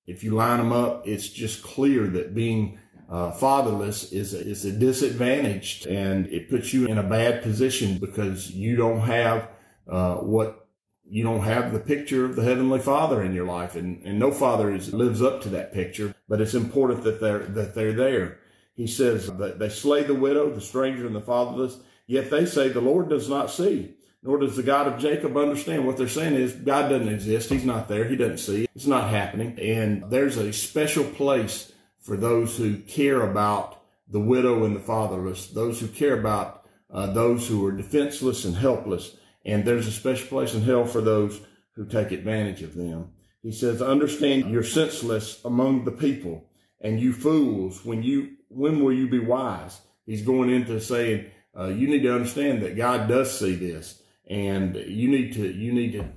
if 0.06 0.24
you 0.24 0.32
line 0.32 0.58
them 0.58 0.72
up, 0.72 1.06
it's 1.06 1.28
just 1.28 1.62
clear 1.62 2.06
that 2.08 2.34
being 2.34 2.78
uh, 3.08 3.30
fatherless 3.32 4.12
is 4.12 4.34
a, 4.34 4.40
is 4.40 4.64
a 4.64 4.72
disadvantage 4.72 5.86
and 5.88 6.26
it 6.26 6.50
puts 6.50 6.74
you 6.74 6.86
in 6.86 6.98
a 6.98 7.02
bad 7.02 7.42
position 7.42 7.98
because 7.98 8.50
you 8.50 8.76
don't 8.76 9.00
have 9.00 9.48
uh, 9.88 10.16
what 10.16 10.68
you 11.10 11.22
don't 11.22 11.40
have 11.40 11.72
the 11.72 11.78
picture 11.78 12.26
of 12.26 12.36
the 12.36 12.44
heavenly 12.44 12.80
father 12.80 13.22
in 13.22 13.32
your 13.32 13.46
life 13.46 13.76
and, 13.76 14.02
and 14.04 14.18
no 14.18 14.30
father 14.30 14.74
is, 14.74 14.92
lives 14.92 15.22
up 15.22 15.40
to 15.40 15.48
that 15.48 15.72
picture, 15.72 16.14
but 16.28 16.40
it's 16.40 16.52
important 16.52 17.02
that 17.04 17.18
they're, 17.20 17.46
that 17.46 17.74
they're 17.74 17.94
there. 17.94 18.40
He 18.74 18.86
says 18.86 19.26
that 19.38 19.58
they 19.58 19.70
slay 19.70 20.02
the 20.02 20.14
widow, 20.14 20.50
the 20.50 20.60
stranger 20.60 21.06
and 21.06 21.16
the 21.16 21.22
fatherless, 21.22 21.78
yet 22.06 22.30
they 22.30 22.44
say 22.44 22.68
the 22.68 22.82
Lord 22.82 23.08
does 23.08 23.28
not 23.28 23.50
see, 23.50 23.94
nor 24.22 24.38
does 24.38 24.56
the 24.56 24.62
God 24.62 24.86
of 24.86 25.00
Jacob 25.00 25.34
understand. 25.36 25.86
What 25.86 25.96
they're 25.96 26.08
saying 26.08 26.34
is 26.34 26.52
God 26.52 26.90
doesn't 26.90 27.08
exist. 27.08 27.48
He's 27.48 27.64
not 27.64 27.88
there. 27.88 28.04
He 28.04 28.16
doesn't 28.16 28.38
see. 28.38 28.68
It's 28.74 28.86
not 28.86 29.08
happening. 29.08 29.58
And 29.58 30.10
there's 30.10 30.36
a 30.36 30.52
special 30.52 31.04
place 31.04 31.72
for 32.08 32.16
those 32.16 32.56
who 32.56 32.78
care 32.78 33.20
about 33.20 33.82
the 34.08 34.18
widow 34.18 34.64
and 34.64 34.74
the 34.74 34.80
fatherless, 34.80 35.48
those 35.48 35.78
who 35.78 35.86
care 35.86 36.18
about 36.18 36.66
uh, 36.90 37.06
those 37.06 37.46
who 37.46 37.64
are 37.66 37.72
defenseless 37.72 38.46
and 38.46 38.56
helpless. 38.56 39.14
And 39.44 39.62
there's 39.62 39.86
a 39.86 39.92
special 39.92 40.26
place 40.26 40.54
in 40.54 40.62
hell 40.62 40.86
for 40.86 41.02
those 41.02 41.38
who 41.72 41.84
take 41.84 42.10
advantage 42.10 42.62
of 42.62 42.74
them. 42.74 43.10
He 43.42 43.52
says, 43.52 43.82
understand 43.82 44.50
you're 44.50 44.64
senseless 44.64 45.44
among 45.44 45.84
the 45.84 45.92
people 45.92 46.48
and 46.80 46.98
you 46.98 47.12
fools, 47.12 47.84
when 47.84 48.02
you, 48.02 48.36
when 48.48 48.82
will 48.82 48.92
you 48.92 49.08
be 49.08 49.18
wise? 49.18 49.78
He's 50.06 50.22
going 50.22 50.48
into 50.48 50.80
saying, 50.80 51.26
uh, 51.56 51.66
you 51.66 51.88
need 51.88 52.04
to 52.04 52.14
understand 52.14 52.62
that 52.62 52.76
God 52.76 53.06
does 53.08 53.38
see 53.38 53.54
this 53.54 54.02
and 54.26 54.76
you 54.76 55.08
need 55.08 55.34
to, 55.34 55.52
you 55.52 55.74
need 55.74 55.92
to 55.92 56.08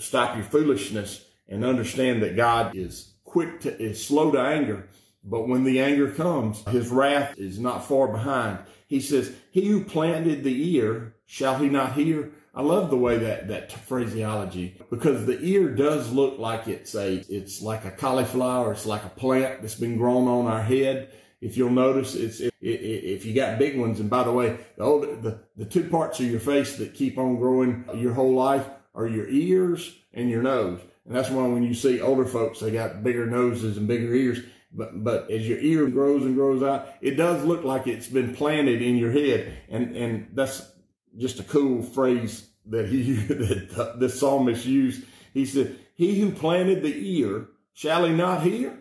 stop 0.00 0.34
your 0.34 0.44
foolishness 0.44 1.24
and 1.48 1.64
understand 1.64 2.24
that 2.24 2.34
God 2.34 2.74
is 2.74 3.14
quick 3.22 3.60
to, 3.60 3.80
is 3.80 4.04
slow 4.04 4.32
to 4.32 4.40
anger. 4.40 4.88
But 5.24 5.48
when 5.48 5.64
the 5.64 5.80
anger 5.80 6.10
comes, 6.10 6.64
his 6.68 6.88
wrath 6.88 7.34
is 7.36 7.58
not 7.58 7.86
far 7.86 8.08
behind. 8.08 8.60
He 8.86 9.00
says, 9.00 9.34
he 9.50 9.66
who 9.66 9.84
planted 9.84 10.42
the 10.42 10.76
ear, 10.76 11.14
shall 11.26 11.56
he 11.56 11.68
not 11.68 11.92
hear? 11.92 12.30
I 12.54 12.62
love 12.62 12.90
the 12.90 12.96
way 12.96 13.18
that, 13.18 13.48
that 13.48 13.70
phraseology, 13.70 14.80
because 14.90 15.26
the 15.26 15.38
ear 15.40 15.68
does 15.68 16.10
look 16.10 16.38
like 16.38 16.66
it's 16.66 16.94
a, 16.94 17.24
it's 17.28 17.60
like 17.60 17.84
a 17.84 17.90
cauliflower. 17.90 18.72
It's 18.72 18.86
like 18.86 19.04
a 19.04 19.10
plant 19.10 19.60
that's 19.60 19.74
been 19.74 19.98
grown 19.98 20.26
on 20.26 20.46
our 20.46 20.62
head. 20.62 21.10
If 21.40 21.56
you'll 21.56 21.70
notice, 21.70 22.14
it's, 22.14 22.40
it, 22.40 22.52
it, 22.60 22.66
if 22.66 23.24
you 23.24 23.34
got 23.34 23.58
big 23.58 23.78
ones, 23.78 24.00
and 24.00 24.10
by 24.10 24.24
the 24.24 24.32
way, 24.32 24.58
the, 24.76 24.82
old, 24.82 25.22
the, 25.22 25.40
the 25.56 25.66
two 25.66 25.84
parts 25.84 26.18
of 26.18 26.26
your 26.26 26.40
face 26.40 26.76
that 26.78 26.94
keep 26.94 27.18
on 27.18 27.36
growing 27.36 27.84
your 27.94 28.14
whole 28.14 28.34
life 28.34 28.66
are 28.94 29.06
your 29.06 29.28
ears 29.28 29.94
and 30.12 30.28
your 30.28 30.42
nose. 30.42 30.80
And 31.06 31.14
that's 31.14 31.30
why 31.30 31.46
when 31.46 31.62
you 31.62 31.74
see 31.74 32.00
older 32.00 32.24
folks, 32.24 32.60
they 32.60 32.70
got 32.72 33.04
bigger 33.04 33.26
noses 33.26 33.76
and 33.76 33.86
bigger 33.86 34.12
ears. 34.12 34.40
But, 34.72 35.02
but 35.02 35.30
as 35.30 35.48
your 35.48 35.58
ear 35.58 35.88
grows 35.88 36.24
and 36.24 36.34
grows 36.34 36.62
out, 36.62 36.88
it 37.00 37.12
does 37.12 37.44
look 37.44 37.64
like 37.64 37.86
it's 37.86 38.06
been 38.06 38.34
planted 38.34 38.82
in 38.82 38.96
your 38.96 39.10
head. 39.10 39.58
And, 39.68 39.96
and 39.96 40.28
that's 40.34 40.70
just 41.16 41.40
a 41.40 41.44
cool 41.44 41.82
phrase 41.82 42.48
that 42.66 42.88
he, 42.88 43.12
that 43.14 43.98
the 43.98 44.08
psalmist 44.08 44.66
used. 44.66 45.04
He 45.32 45.46
said, 45.46 45.78
he 45.94 46.20
who 46.20 46.30
planted 46.30 46.82
the 46.82 47.18
ear, 47.18 47.48
shall 47.72 48.04
he 48.04 48.12
not 48.12 48.42
hear? 48.42 48.78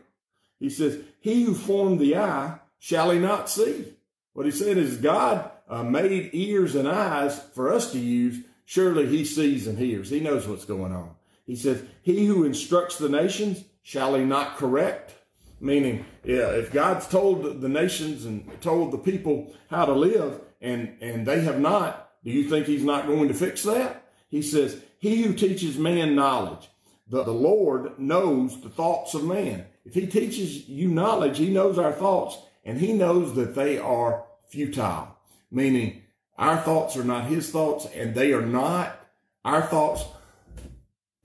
He 0.60 0.70
says, 0.70 1.00
he 1.20 1.44
who 1.44 1.54
formed 1.54 2.00
the 2.00 2.18
eye, 2.18 2.60
shall 2.80 3.12
he 3.12 3.20
not 3.20 3.50
see? 3.50 3.94
What 4.34 4.46
he 4.46 4.52
said 4.52 4.78
is 4.78 4.98
God 4.98 5.50
uh, 5.68 5.84
made 5.84 6.30
ears 6.34 6.76
and 6.76 6.88
eyes 6.88 7.40
for 7.54 7.74
us 7.74 7.92
to 7.94 8.00
use. 8.00 8.44
Surely 8.66 9.08
he 9.08 9.24
sees 9.24 9.68
and 9.68 9.78
hears. 9.78 10.10
He 10.10 10.20
knows 10.20 10.48
what's 10.48 10.66
going 10.66 10.94
on. 10.94 11.12
He 11.46 11.56
says, 11.56 11.82
he 12.02 12.26
who 12.26 12.44
instructs 12.44 12.98
the 12.98 13.10
nations, 13.10 13.64
shall 13.82 14.16
he 14.16 14.26
not 14.26 14.58
correct? 14.58 15.14
Meaning, 15.60 16.06
yeah, 16.24 16.50
if 16.52 16.72
God's 16.72 17.08
told 17.08 17.62
the 17.62 17.70
nations 17.70 18.26
and 18.26 18.50
told 18.62 18.92
the 18.92 18.98
people 18.98 19.54
how 19.70 19.86
to 19.86 19.94
live 19.94 20.40
and, 20.62 20.96
and 21.02 21.26
they 21.26 21.42
have 21.42 21.60
not, 21.60 22.12
do 22.24 22.32
you 22.32 22.50
think 22.50 22.68
he's 22.68 22.84
not 22.84 23.08
going 23.08 23.28
to 23.28 23.34
fix 23.34 23.64
that? 23.64 24.04
He 24.30 24.42
says, 24.42 24.82
he 25.00 25.24
who 25.24 25.34
teaches 25.34 25.78
man 25.78 26.16
knowledge, 26.16 26.70
the, 27.08 27.24
the 27.24 27.32
Lord 27.32 27.98
knows 27.98 28.62
the 28.62 28.70
thoughts 28.70 29.14
of 29.14 29.24
man. 29.24 29.66
If 29.86 29.94
he 29.94 30.06
teaches 30.06 30.68
you 30.68 30.90
knowledge, 30.90 31.38
he 31.38 31.50
knows 31.50 31.80
our 31.80 31.94
thoughts 31.94 32.38
and 32.66 32.80
he 32.80 32.94
knows 32.94 33.34
that 33.36 33.56
they 33.56 33.78
are 33.80 34.26
futile, 34.50 35.16
meaning 35.50 36.04
our 36.38 36.58
thoughts 36.58 36.98
are 36.98 37.04
not 37.04 37.26
his 37.26 37.50
thoughts 37.50 37.88
and 37.96 38.14
they 38.14 38.34
are 38.34 38.46
not 38.46 39.00
our 39.46 39.62
thoughts. 39.62 40.04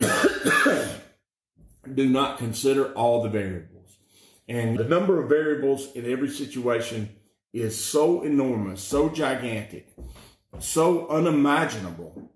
do 1.94 2.08
not 2.08 2.38
consider 2.38 2.92
all 2.92 3.22
the 3.22 3.28
variables. 3.28 3.71
And 4.52 4.76
the 4.76 4.84
number 4.84 5.18
of 5.18 5.30
variables 5.30 5.90
in 5.92 6.04
every 6.04 6.28
situation 6.28 7.08
is 7.54 7.82
so 7.82 8.20
enormous, 8.20 8.82
so 8.82 9.08
gigantic, 9.08 9.90
so 10.58 11.08
unimaginable 11.08 12.30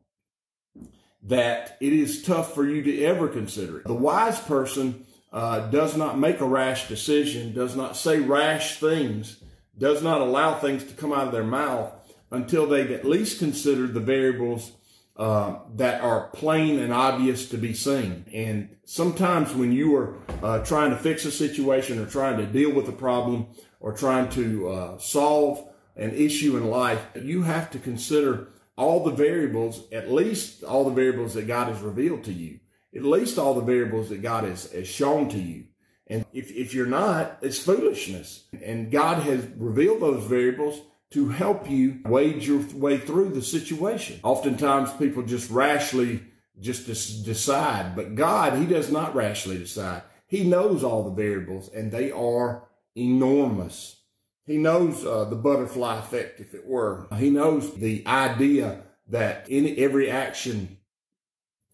that 1.25 1.77
it 1.79 1.93
is 1.93 2.23
tough 2.23 2.55
for 2.55 2.67
you 2.67 2.83
to 2.85 3.05
ever 3.05 3.29
consider 3.29 3.81
it. 3.81 3.85
The 3.85 3.93
wise 3.93 4.41
person 4.41 5.05
uh, 5.31 5.69
does 5.69 5.95
not 5.95 6.19
make 6.19 6.41
a 6.41 6.47
rash 6.47 6.89
decision, 6.89 7.53
does 7.53 7.77
not 7.77 7.99
say 7.99 8.19
rash 8.19 8.81
things, 8.81 9.45
does 9.77 10.03
not 10.03 10.23
allow 10.23 10.55
things 10.55 10.85
to 10.85 10.95
come 10.95 11.13
out 11.13 11.27
of 11.27 11.33
their 11.33 11.45
mouth 11.45 11.93
until 12.31 12.67
they've 12.67 12.93
at 12.93 13.05
least 13.05 13.41
considered 13.41 13.93
the 13.93 14.01
variables 14.01 14.73
uh, 15.19 15.61
that 15.77 16.03
are 16.03 16.29
plain 16.29 16.79
and 16.79 16.93
obvious 16.93 17.49
to 17.49 17.57
be 17.57 17.73
seen. 17.73 18.27
And 18.33 18.77
sometimes 18.85 19.55
when 19.55 19.73
you 19.73 19.97
are 19.97 20.15
uh, 20.43 20.59
trying 20.65 20.91
to 20.91 20.97
fix 20.97 21.25
a 21.25 21.31
situation 21.31 21.99
or 21.99 22.07
trying 22.07 22.37
to 22.37 22.47
deal 22.47 22.71
with 22.73 22.89
a 22.89 22.93
problem 22.93 23.47
or 23.81 23.93
trying 23.93 24.29
to 24.31 24.69
uh, 24.69 24.99
solve 24.99 25.67
an 25.97 26.15
issue 26.15 26.57
in 26.59 26.69
life, 26.69 27.01
you 27.15 27.43
have 27.43 27.71
to 27.71 27.79
consider 27.79 28.49
all 28.77 29.05
the 29.05 29.11
variables, 29.11 29.91
at 29.91 30.13
least 30.13 30.63
all 30.63 30.85
the 30.85 30.91
variables 30.91 31.33
that 31.33 31.47
God 31.47 31.69
has 31.69 31.81
revealed 31.81 32.25
to 32.25 32.33
you, 32.33 32.61
at 32.95 33.03
least 33.03 33.39
all 33.39 33.55
the 33.55 33.63
variables 33.63 34.11
that 34.11 34.21
God 34.21 34.45
has, 34.45 34.71
has 34.73 34.87
shown 34.87 35.31
to 35.31 35.39
you. 35.39 35.65
And 36.09 36.25
if, 36.33 36.51
if 36.51 36.75
you're 36.75 36.87
not, 36.87 37.39
it's 37.41 37.59
foolishness. 37.59 38.45
And 38.63 38.91
God 38.91 39.23
has 39.23 39.45
revealed 39.57 40.01
those 40.01 40.25
variables 40.25 40.81
to 41.17 41.31
help 41.31 41.71
you 41.71 41.99
wade 42.05 42.43
your 42.43 42.61
way 42.75 42.99
through 42.99 43.31
the 43.31 43.41
situation. 43.41 44.21
Oftentimes 44.23 44.93
people 44.99 45.23
just 45.23 45.51
rashly 45.51 46.21
just 46.61 47.25
decide, 47.25 47.97
but 47.97 48.15
God, 48.15 48.59
he 48.59 48.67
does 48.67 48.93
not 48.93 49.15
rashly 49.15 49.57
decide. 49.57 50.03
He 50.27 50.45
knows 50.45 50.85
all 50.85 51.05
the 51.05 51.23
variables 51.23 51.71
and 51.71 51.91
they 51.91 52.11
are 52.11 52.69
enormous. 52.95 53.97
He 54.45 54.59
knows 54.59 55.07
uh, 55.07 55.25
the 55.25 55.37
butterfly 55.37 56.01
effect, 56.01 56.39
if 56.39 56.53
it 56.53 56.67
were. 56.67 57.07
He 57.17 57.31
knows 57.31 57.75
the 57.77 58.07
idea 58.07 58.83
that 59.09 59.49
in 59.49 59.75
every 59.79 60.11
action 60.11 60.77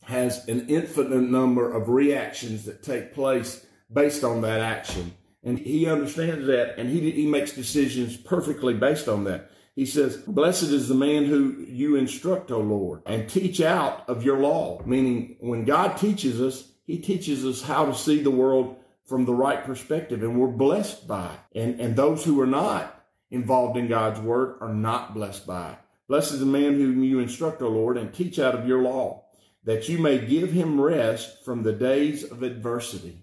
has 0.04 0.46
an 0.46 0.68
infinite 0.68 1.22
number 1.22 1.72
of 1.72 1.88
reactions 1.88 2.64
that 2.66 2.84
take 2.84 3.12
place 3.12 3.66
based 3.92 4.22
on 4.22 4.42
that 4.42 4.60
action. 4.60 5.16
And 5.44 5.58
he 5.58 5.86
understands 5.86 6.46
that 6.46 6.78
and 6.78 6.88
he, 6.88 7.10
he 7.10 7.26
makes 7.26 7.52
decisions 7.52 8.16
perfectly 8.16 8.74
based 8.74 9.08
on 9.08 9.24
that. 9.24 9.50
He 9.74 9.86
says, 9.86 10.18
blessed 10.18 10.64
is 10.64 10.88
the 10.88 10.94
man 10.94 11.24
who 11.24 11.64
you 11.66 11.96
instruct, 11.96 12.50
O 12.50 12.58
Lord, 12.58 13.02
and 13.06 13.28
teach 13.28 13.60
out 13.60 14.08
of 14.08 14.22
your 14.22 14.38
law. 14.38 14.82
Meaning 14.84 15.36
when 15.40 15.64
God 15.64 15.96
teaches 15.96 16.40
us, 16.40 16.68
he 16.84 16.98
teaches 16.98 17.44
us 17.44 17.62
how 17.62 17.86
to 17.86 17.94
see 17.94 18.22
the 18.22 18.30
world 18.30 18.76
from 19.06 19.24
the 19.24 19.34
right 19.34 19.64
perspective 19.64 20.22
and 20.22 20.38
we're 20.38 20.48
blessed 20.48 21.08
by 21.08 21.32
it. 21.32 21.60
And, 21.60 21.80
and 21.80 21.96
those 21.96 22.24
who 22.24 22.40
are 22.40 22.46
not 22.46 23.02
involved 23.30 23.76
in 23.76 23.88
God's 23.88 24.20
word 24.20 24.58
are 24.60 24.72
not 24.72 25.14
blessed 25.14 25.46
by 25.46 25.72
it. 25.72 25.78
Blessed 26.06 26.32
is 26.32 26.40
the 26.40 26.46
man 26.46 26.74
whom 26.74 27.02
you 27.02 27.18
instruct, 27.20 27.62
O 27.62 27.68
Lord, 27.68 27.96
and 27.96 28.12
teach 28.12 28.38
out 28.38 28.54
of 28.54 28.68
your 28.68 28.82
law, 28.82 29.24
that 29.64 29.88
you 29.88 29.98
may 29.98 30.18
give 30.18 30.52
him 30.52 30.80
rest 30.80 31.44
from 31.44 31.62
the 31.62 31.72
days 31.72 32.30
of 32.30 32.42
adversity 32.42 33.21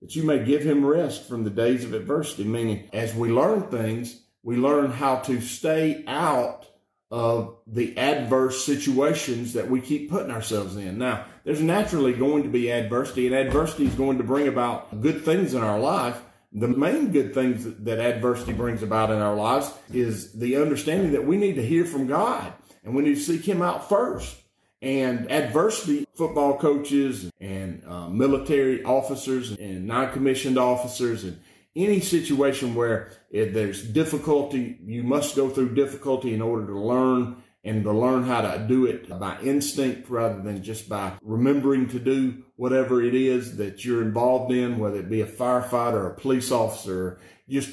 that 0.00 0.16
you 0.16 0.22
may 0.22 0.44
give 0.44 0.62
him 0.62 0.84
rest 0.84 1.28
from 1.28 1.44
the 1.44 1.50
days 1.50 1.84
of 1.84 1.92
adversity. 1.92 2.44
Meaning, 2.44 2.88
as 2.92 3.14
we 3.14 3.30
learn 3.30 3.62
things, 3.64 4.20
we 4.42 4.56
learn 4.56 4.90
how 4.90 5.16
to 5.16 5.40
stay 5.40 6.04
out 6.06 6.66
of 7.10 7.56
the 7.66 7.98
adverse 7.98 8.64
situations 8.64 9.52
that 9.54 9.68
we 9.68 9.80
keep 9.80 10.10
putting 10.10 10.30
ourselves 10.30 10.76
in. 10.76 10.96
Now, 10.96 11.24
there's 11.44 11.60
naturally 11.60 12.12
going 12.12 12.44
to 12.44 12.48
be 12.48 12.70
adversity, 12.70 13.26
and 13.26 13.34
adversity 13.34 13.86
is 13.86 13.94
going 13.94 14.18
to 14.18 14.24
bring 14.24 14.46
about 14.46 15.00
good 15.00 15.24
things 15.24 15.54
in 15.54 15.62
our 15.62 15.80
life. 15.80 16.22
The 16.52 16.68
main 16.68 17.12
good 17.12 17.34
things 17.34 17.64
that 17.84 17.98
adversity 17.98 18.52
brings 18.52 18.82
about 18.82 19.10
in 19.10 19.18
our 19.18 19.36
lives 19.36 19.72
is 19.92 20.32
the 20.32 20.56
understanding 20.56 21.12
that 21.12 21.26
we 21.26 21.36
need 21.36 21.54
to 21.56 21.66
hear 21.66 21.84
from 21.84 22.06
God 22.06 22.52
and 22.84 22.94
we 22.94 23.02
need 23.02 23.14
to 23.14 23.20
seek 23.20 23.44
Him 23.44 23.62
out 23.62 23.88
first 23.88 24.36
and 24.82 25.30
adversity 25.30 26.06
football 26.14 26.56
coaches 26.58 27.30
and 27.40 27.82
uh, 27.86 28.08
military 28.08 28.82
officers 28.84 29.52
and 29.52 29.86
non-commissioned 29.86 30.58
officers 30.58 31.24
and 31.24 31.38
any 31.76 32.00
situation 32.00 32.74
where 32.74 33.10
if 33.30 33.52
there's 33.52 33.82
difficulty 33.82 34.78
you 34.84 35.02
must 35.02 35.36
go 35.36 35.48
through 35.48 35.74
difficulty 35.74 36.34
in 36.34 36.40
order 36.40 36.66
to 36.66 36.78
learn 36.78 37.36
and 37.62 37.84
to 37.84 37.92
learn 37.92 38.24
how 38.24 38.40
to 38.40 38.64
do 38.66 38.86
it 38.86 39.06
by 39.18 39.38
instinct 39.42 40.08
rather 40.08 40.40
than 40.40 40.62
just 40.62 40.88
by 40.88 41.12
remembering 41.22 41.86
to 41.86 41.98
do 41.98 42.42
whatever 42.56 43.02
it 43.02 43.14
is 43.14 43.58
that 43.58 43.84
you're 43.84 44.02
involved 44.02 44.50
in 44.50 44.78
whether 44.78 44.98
it 44.98 45.10
be 45.10 45.20
a 45.20 45.26
firefighter 45.26 45.94
or 45.94 46.10
a 46.10 46.14
police 46.14 46.50
officer 46.50 47.18
just 47.48 47.70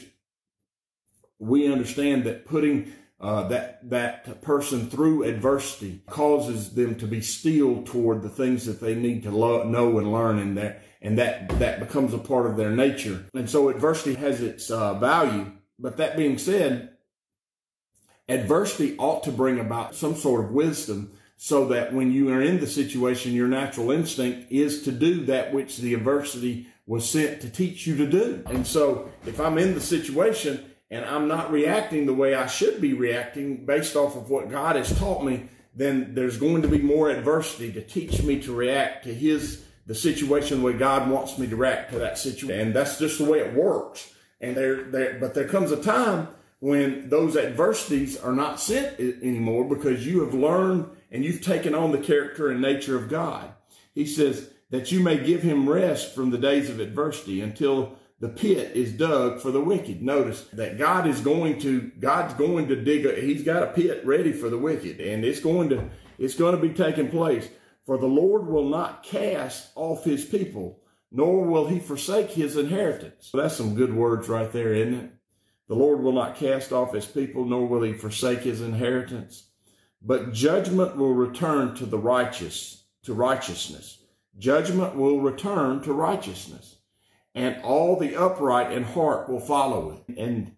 we 1.40 1.72
understand 1.72 2.26
that 2.26 2.46
putting 2.46 2.92
uh, 3.19 3.47
that 3.47 3.89
that 3.89 4.41
person 4.41 4.89
through 4.89 5.24
adversity 5.24 6.01
causes 6.07 6.75
them 6.75 6.95
to 6.95 7.07
be 7.07 7.21
steeled 7.21 7.88
toward 7.88 8.21
the 8.21 8.29
things 8.29 8.65
that 8.65 8.79
they 8.79 8.93
need 8.93 9.24
to 9.24 9.31
lo- 9.31 9.63
know 9.63 9.97
and 9.97 10.12
learn, 10.12 10.38
and 10.38 10.57
that 10.57 10.83
and 11.01 11.17
that 11.17 11.50
that 11.59 11.79
becomes 11.79 12.13
a 12.13 12.19
part 12.19 12.45
of 12.45 12.57
their 12.57 12.71
nature. 12.71 13.25
And 13.33 13.50
so 13.50 13.69
adversity 13.69 14.15
has 14.15 14.41
its 14.41 14.69
uh, 14.69 14.93
value. 14.95 15.51
But 15.79 15.97
that 15.97 16.17
being 16.17 16.38
said, 16.38 16.89
adversity 18.27 18.95
ought 18.97 19.24
to 19.24 19.31
bring 19.31 19.59
about 19.59 19.95
some 19.95 20.15
sort 20.15 20.45
of 20.45 20.51
wisdom 20.51 21.12
so 21.38 21.67
that 21.67 21.93
when 21.93 22.12
you 22.12 22.29
are 22.29 22.41
in 22.41 22.59
the 22.59 22.67
situation, 22.67 23.33
your 23.33 23.47
natural 23.47 23.91
instinct 23.91 24.51
is 24.51 24.81
to 24.83 24.91
do 24.91 25.25
that 25.25 25.53
which 25.53 25.77
the 25.77 25.93
adversity 25.93 26.67
was 26.88 27.07
sent 27.07 27.41
to 27.41 27.50
teach 27.50 27.86
you 27.86 27.95
to 27.97 28.07
do. 28.07 28.43
And 28.47 28.65
so 28.65 29.12
if 29.25 29.39
I'm 29.39 29.57
in 29.57 29.75
the 29.75 29.81
situation 29.81 30.71
and 30.89 31.06
I'm 31.06 31.27
not 31.27 31.51
reacting 31.51 32.06
the 32.06 32.13
way 32.13 32.34
I 32.34 32.48
should 32.48 32.79
be 32.79 32.94
reacting 32.94 33.65
based 33.65 33.96
off 33.96 34.15
of 34.15 34.29
what 34.29 34.50
God 34.50 34.75
has 34.75 34.98
taught 34.98 35.24
me, 35.24 35.50
then 35.75 36.13
there's 36.15 36.38
going 36.38 36.62
to 36.62 36.67
be 36.67 36.79
more 36.79 37.10
adversity 37.10 37.72
to 37.74 37.82
teach 37.82 38.24
me 38.24 38.39
to 38.41 38.53
react 38.53 39.03
to 39.03 39.13
his 39.13 39.63
the 39.86 39.96
situation 39.96 40.62
way 40.62 40.74
God 40.74 41.10
wants 41.10 41.38
me 41.38 41.48
to 41.48 41.56
react 41.56 41.91
to 41.94 42.00
that 42.00 42.17
situation. 42.17 42.60
And 42.60 42.75
that's 42.75 43.00
just 43.00 43.17
the 43.17 43.25
way 43.25 43.39
it 43.39 43.53
works. 43.53 44.13
And 44.41 44.56
there, 44.56 44.84
there, 44.84 45.17
but 45.20 45.34
there 45.34 45.48
comes 45.48 45.72
a 45.72 45.82
time 45.82 46.27
when 46.60 47.10
those 47.10 47.38
adversities 47.38 48.17
are 48.17 48.34
not 48.34 48.60
sent 48.60 49.00
anymore 49.00 49.63
because 49.63 50.06
you 50.06 50.22
have 50.22 50.34
learned 50.34 50.89
and 51.12 51.24
you've 51.24 51.41
taken 51.41 51.74
on 51.74 51.91
the 51.91 51.98
character 52.00 52.50
and 52.50 52.62
nature 52.62 52.98
of 52.98 53.10
God. 53.10 53.53
He 53.94 54.06
says 54.06 54.50
that 54.70 54.91
you 54.91 55.00
may 55.00 55.17
give 55.17 55.41
him 55.41 55.70
rest 55.70 56.13
from 56.13 56.32
the 56.32 56.38
days 56.38 56.70
of 56.70 56.79
adversity 56.79 57.41
until 57.41 57.98
the 58.19 58.29
pit 58.29 58.75
is 58.75 58.91
dug 58.93 59.39
for 59.39 59.51
the 59.51 59.62
wicked. 59.62 60.01
Notice 60.01 60.43
that 60.53 60.77
God 60.77 61.05
is 61.05 61.21
going 61.21 61.59
to, 61.59 61.91
God's 62.00 62.33
going 62.33 62.67
to 62.69 62.75
dig, 62.75 63.05
a, 63.05 63.13
he's 63.13 63.43
got 63.43 63.63
a 63.63 63.67
pit 63.67 64.05
ready 64.05 64.31
for 64.31 64.50
the 64.50 64.57
wicked 64.57 65.00
and 65.00 65.24
it's 65.24 65.39
going 65.39 65.69
to, 65.69 65.89
it's 66.17 66.36
going 66.36 66.55
to 66.55 66.62
be 66.62 66.74
taking 66.74 67.09
place. 67.09 67.47
For 67.86 67.97
the 67.97 68.07
Lord 68.07 68.47
will 68.47 68.67
not 68.67 69.03
cast 69.03 69.71
off 69.75 70.03
his 70.03 70.25
people, 70.25 70.79
nor 71.12 71.45
will 71.45 71.67
he 71.67 71.79
forsake 71.79 72.31
his 72.31 72.57
inheritance. 72.57 73.31
That's 73.33 73.55
some 73.55 73.75
good 73.75 73.93
words 73.93 74.27
right 74.27 74.51
there, 74.51 74.74
isn't 74.74 74.93
it? 74.93 75.12
The 75.67 75.75
Lord 75.75 76.01
will 76.01 76.12
not 76.12 76.36
cast 76.36 76.71
off 76.71 76.93
his 76.93 77.05
people, 77.05 77.45
nor 77.45 77.67
will 77.67 77.83
he 77.83 77.93
forsake 77.93 78.39
his 78.39 78.62
inheritance. 78.62 79.47
But 80.01 80.33
judgment 80.33 80.97
will 80.97 81.13
return 81.13 81.75
to 81.75 81.86
the 81.86 81.97
righteous, 81.97 82.83
to 83.03 83.13
righteousness. 83.13 84.03
Judgment 84.38 84.95
will 84.95 85.21
return 85.21 85.81
to 85.83 85.93
righteousness. 85.93 86.76
And 87.38 87.62
all 87.62 87.96
the 87.98 88.15
upright 88.15 88.72
in 88.72 88.82
heart 88.82 89.29
will 89.29 89.39
follow 89.39 89.91
it. 89.91 90.17
And 90.17 90.53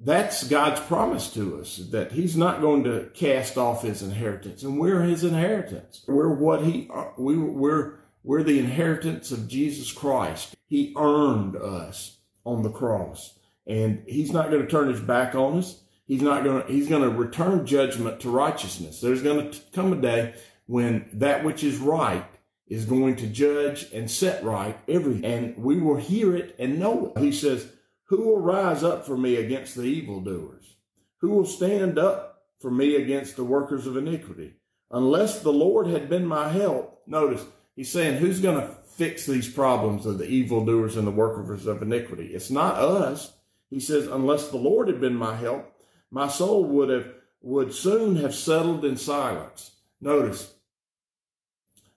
that's 0.00 0.42
God's 0.48 0.80
promise 0.80 1.32
to 1.34 1.60
us 1.60 1.76
that 1.92 2.10
He's 2.10 2.36
not 2.36 2.60
going 2.60 2.82
to 2.84 3.08
cast 3.14 3.56
off 3.56 3.82
His 3.82 4.02
inheritance, 4.02 4.64
and 4.64 4.80
we're 4.80 5.02
His 5.02 5.22
inheritance. 5.22 6.02
We're 6.08 6.34
what 6.34 6.64
He 6.64 6.90
uh, 6.92 7.10
we 7.16 7.36
we're 7.38 8.00
we're 8.24 8.42
the 8.42 8.58
inheritance 8.58 9.30
of 9.30 9.46
Jesus 9.46 9.92
Christ. 9.92 10.56
He 10.66 10.92
earned 10.96 11.54
us 11.54 12.18
on 12.44 12.64
the 12.64 12.70
cross, 12.70 13.38
and 13.66 14.02
He's 14.08 14.32
not 14.32 14.50
going 14.50 14.62
to 14.62 14.68
turn 14.68 14.88
His 14.88 15.00
back 15.00 15.36
on 15.36 15.58
us. 15.58 15.82
He's 16.08 16.22
not 16.22 16.42
going 16.42 16.62
to 16.62 16.72
He's 16.72 16.88
going 16.88 17.02
to 17.02 17.10
return 17.10 17.64
judgment 17.64 18.18
to 18.20 18.30
righteousness. 18.30 19.00
There's 19.00 19.22
going 19.22 19.52
to 19.52 19.60
come 19.72 19.92
a 19.92 19.96
day 19.96 20.34
when 20.66 21.08
that 21.14 21.44
which 21.44 21.62
is 21.62 21.78
right 21.78 22.24
is 22.68 22.84
going 22.84 23.16
to 23.16 23.26
judge 23.26 23.90
and 23.92 24.10
set 24.10 24.44
right 24.44 24.78
everything, 24.86 25.24
and 25.24 25.56
we 25.56 25.80
will 25.80 25.96
hear 25.96 26.36
it 26.36 26.54
and 26.58 26.78
know 26.78 27.12
it. 27.14 27.20
He 27.20 27.32
says 27.32 27.68
who 28.08 28.22
will 28.22 28.40
rise 28.40 28.82
up 28.82 29.04
for 29.04 29.18
me 29.18 29.36
against 29.36 29.74
the 29.74 29.82
evildoers? 29.82 30.76
Who 31.18 31.30
will 31.30 31.46
stand 31.46 31.98
up 31.98 32.42
for 32.58 32.70
me 32.70 32.96
against 32.96 33.36
the 33.36 33.44
workers 33.44 33.86
of 33.86 33.98
iniquity? 33.98 34.54
Unless 34.90 35.40
the 35.40 35.52
Lord 35.52 35.86
had 35.86 36.08
been 36.08 36.26
my 36.26 36.48
help, 36.48 37.02
notice 37.06 37.44
he's 37.76 37.90
saying, 37.90 38.16
who's 38.16 38.40
going 38.40 38.60
to 38.60 38.74
fix 38.96 39.26
these 39.26 39.52
problems 39.52 40.06
of 40.06 40.16
the 40.16 40.26
evildoers 40.26 40.96
and 40.96 41.06
the 41.06 41.12
workers 41.12 41.66
of 41.66 41.82
iniquity? 41.82 42.28
It's 42.28 42.50
not 42.50 42.76
us. 42.76 43.34
He 43.68 43.78
says, 43.78 44.06
unless 44.06 44.48
the 44.48 44.56
Lord 44.56 44.88
had 44.88 45.02
been 45.02 45.14
my 45.14 45.36
help, 45.36 45.70
my 46.10 46.28
soul 46.28 46.64
would 46.64 46.88
have, 46.88 47.12
would 47.42 47.74
soon 47.74 48.16
have 48.16 48.34
settled 48.34 48.86
in 48.86 48.96
silence. 48.96 49.72
Notice, 50.00 50.54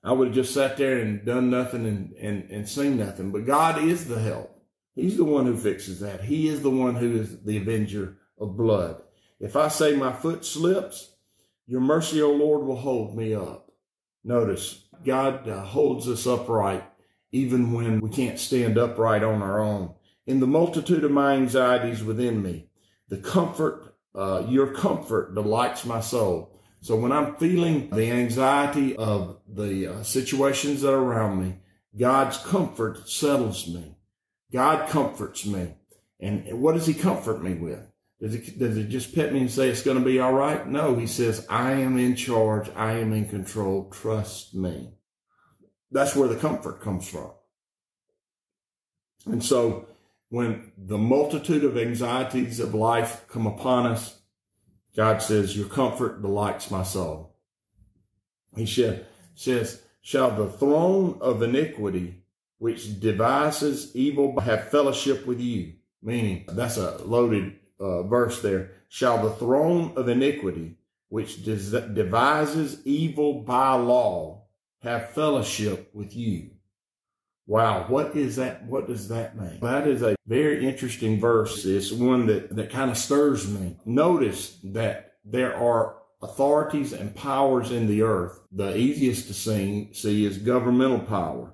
I 0.03 0.11
would 0.13 0.29
have 0.29 0.35
just 0.35 0.53
sat 0.53 0.77
there 0.77 0.99
and 0.99 1.23
done 1.25 1.49
nothing 1.49 1.85
and, 1.85 2.13
and, 2.13 2.49
and 2.49 2.67
seen 2.67 2.97
nothing. 2.97 3.31
But 3.31 3.45
God 3.45 3.83
is 3.83 4.05
the 4.05 4.19
help. 4.19 4.59
He's 4.95 5.17
the 5.17 5.23
one 5.23 5.45
who 5.45 5.55
fixes 5.55 5.99
that. 5.99 6.23
He 6.23 6.47
is 6.47 6.61
the 6.61 6.71
one 6.71 6.95
who 6.95 7.17
is 7.17 7.43
the 7.43 7.57
avenger 7.57 8.17
of 8.39 8.57
blood. 8.57 9.01
If 9.39 9.55
I 9.55 9.67
say 9.67 9.95
my 9.95 10.11
foot 10.11 10.43
slips, 10.43 11.15
your 11.67 11.81
mercy, 11.81 12.21
O 12.21 12.31
Lord, 12.31 12.65
will 12.65 12.75
hold 12.75 13.15
me 13.15 13.33
up. 13.33 13.71
Notice, 14.23 14.85
God 15.05 15.47
uh, 15.47 15.63
holds 15.63 16.07
us 16.09 16.27
upright 16.27 16.83
even 17.31 17.71
when 17.71 18.01
we 18.01 18.09
can't 18.09 18.39
stand 18.39 18.77
upright 18.77 19.23
on 19.23 19.41
our 19.41 19.59
own. 19.59 19.93
In 20.27 20.39
the 20.39 20.47
multitude 20.47 21.03
of 21.03 21.11
my 21.11 21.33
anxieties 21.33 22.03
within 22.03 22.41
me, 22.41 22.67
the 23.07 23.17
comfort, 23.17 23.95
uh, 24.13 24.43
your 24.47 24.73
comfort 24.73 25.33
delights 25.33 25.85
my 25.85 26.01
soul. 26.01 26.50
So 26.81 26.95
when 26.95 27.11
I'm 27.11 27.35
feeling 27.35 27.89
the 27.91 28.09
anxiety 28.09 28.95
of 28.95 29.39
the 29.47 29.87
uh, 29.87 30.03
situations 30.03 30.81
that 30.81 30.93
are 30.93 31.03
around 31.03 31.39
me, 31.39 31.57
God's 31.97 32.37
comfort 32.39 33.07
settles 33.07 33.67
me. 33.67 33.95
God 34.51 34.89
comforts 34.89 35.45
me. 35.45 35.75
And 36.19 36.59
what 36.59 36.73
does 36.73 36.87
he 36.87 36.93
comfort 36.95 37.43
me 37.43 37.53
with? 37.53 37.87
Does 38.19 38.33
he, 38.33 38.51
does 38.51 38.85
just 38.87 39.13
pet 39.13 39.31
me 39.31 39.41
and 39.41 39.51
say 39.51 39.69
it's 39.69 39.83
going 39.83 39.97
to 39.97 40.05
be 40.05 40.19
all 40.19 40.33
right? 40.33 40.67
No, 40.67 40.95
he 40.95 41.07
says, 41.07 41.45
I 41.49 41.73
am 41.73 41.97
in 41.97 42.15
charge. 42.15 42.69
I 42.75 42.93
am 42.93 43.13
in 43.13 43.27
control. 43.27 43.89
Trust 43.91 44.55
me. 44.55 44.93
That's 45.91 46.15
where 46.15 46.29
the 46.29 46.35
comfort 46.35 46.81
comes 46.81 47.07
from. 47.07 47.31
And 49.25 49.43
so 49.43 49.87
when 50.29 50.71
the 50.77 50.97
multitude 50.97 51.63
of 51.63 51.77
anxieties 51.77 52.59
of 52.59 52.73
life 52.73 53.27
come 53.27 53.45
upon 53.45 53.85
us, 53.85 54.20
God 54.95 55.21
says, 55.21 55.55
your 55.55 55.67
comfort 55.67 56.21
delights 56.21 56.69
my 56.71 56.83
soul. 56.83 57.35
He 58.55 58.65
says, 59.35 59.81
shall 60.01 60.31
the 60.31 60.49
throne 60.49 61.17
of 61.21 61.41
iniquity 61.41 62.21
which 62.61 62.99
devises 62.99 63.95
evil 63.95 64.39
have 64.39 64.69
fellowship 64.69 65.25
with 65.25 65.39
you. 65.39 65.73
Meaning, 66.03 66.45
that's 66.47 66.77
a 66.77 66.97
loaded 66.99 67.55
uh, 67.79 68.03
verse 68.03 68.39
there. 68.43 68.69
Shall 68.87 69.23
the 69.23 69.31
throne 69.31 69.93
of 69.95 70.07
iniquity, 70.07 70.77
which 71.09 71.43
devises 71.43 72.85
evil 72.85 73.41
by 73.41 73.73
law, 73.73 74.43
have 74.83 75.09
fellowship 75.09 75.89
with 75.95 76.15
you? 76.15 76.51
Wow, 77.51 77.83
what 77.89 78.15
is 78.15 78.37
that? 78.37 78.63
What 78.63 78.87
does 78.87 79.09
that 79.09 79.37
mean? 79.37 79.59
That 79.59 79.85
is 79.85 80.01
a 80.03 80.15
very 80.25 80.65
interesting 80.65 81.19
verse. 81.19 81.65
It's 81.65 81.91
one 81.91 82.25
that, 82.27 82.55
that 82.55 82.69
kind 82.69 82.89
of 82.89 82.97
stirs 82.97 83.45
me. 83.45 83.75
Notice 83.83 84.57
that 84.63 85.15
there 85.25 85.53
are 85.57 85.97
authorities 86.21 86.93
and 86.93 87.13
powers 87.13 87.71
in 87.71 87.87
the 87.87 88.03
earth. 88.03 88.39
The 88.53 88.77
easiest 88.77 89.27
to 89.27 89.33
see, 89.33 89.89
see 89.91 90.23
is 90.23 90.37
governmental 90.37 90.99
power 90.99 91.53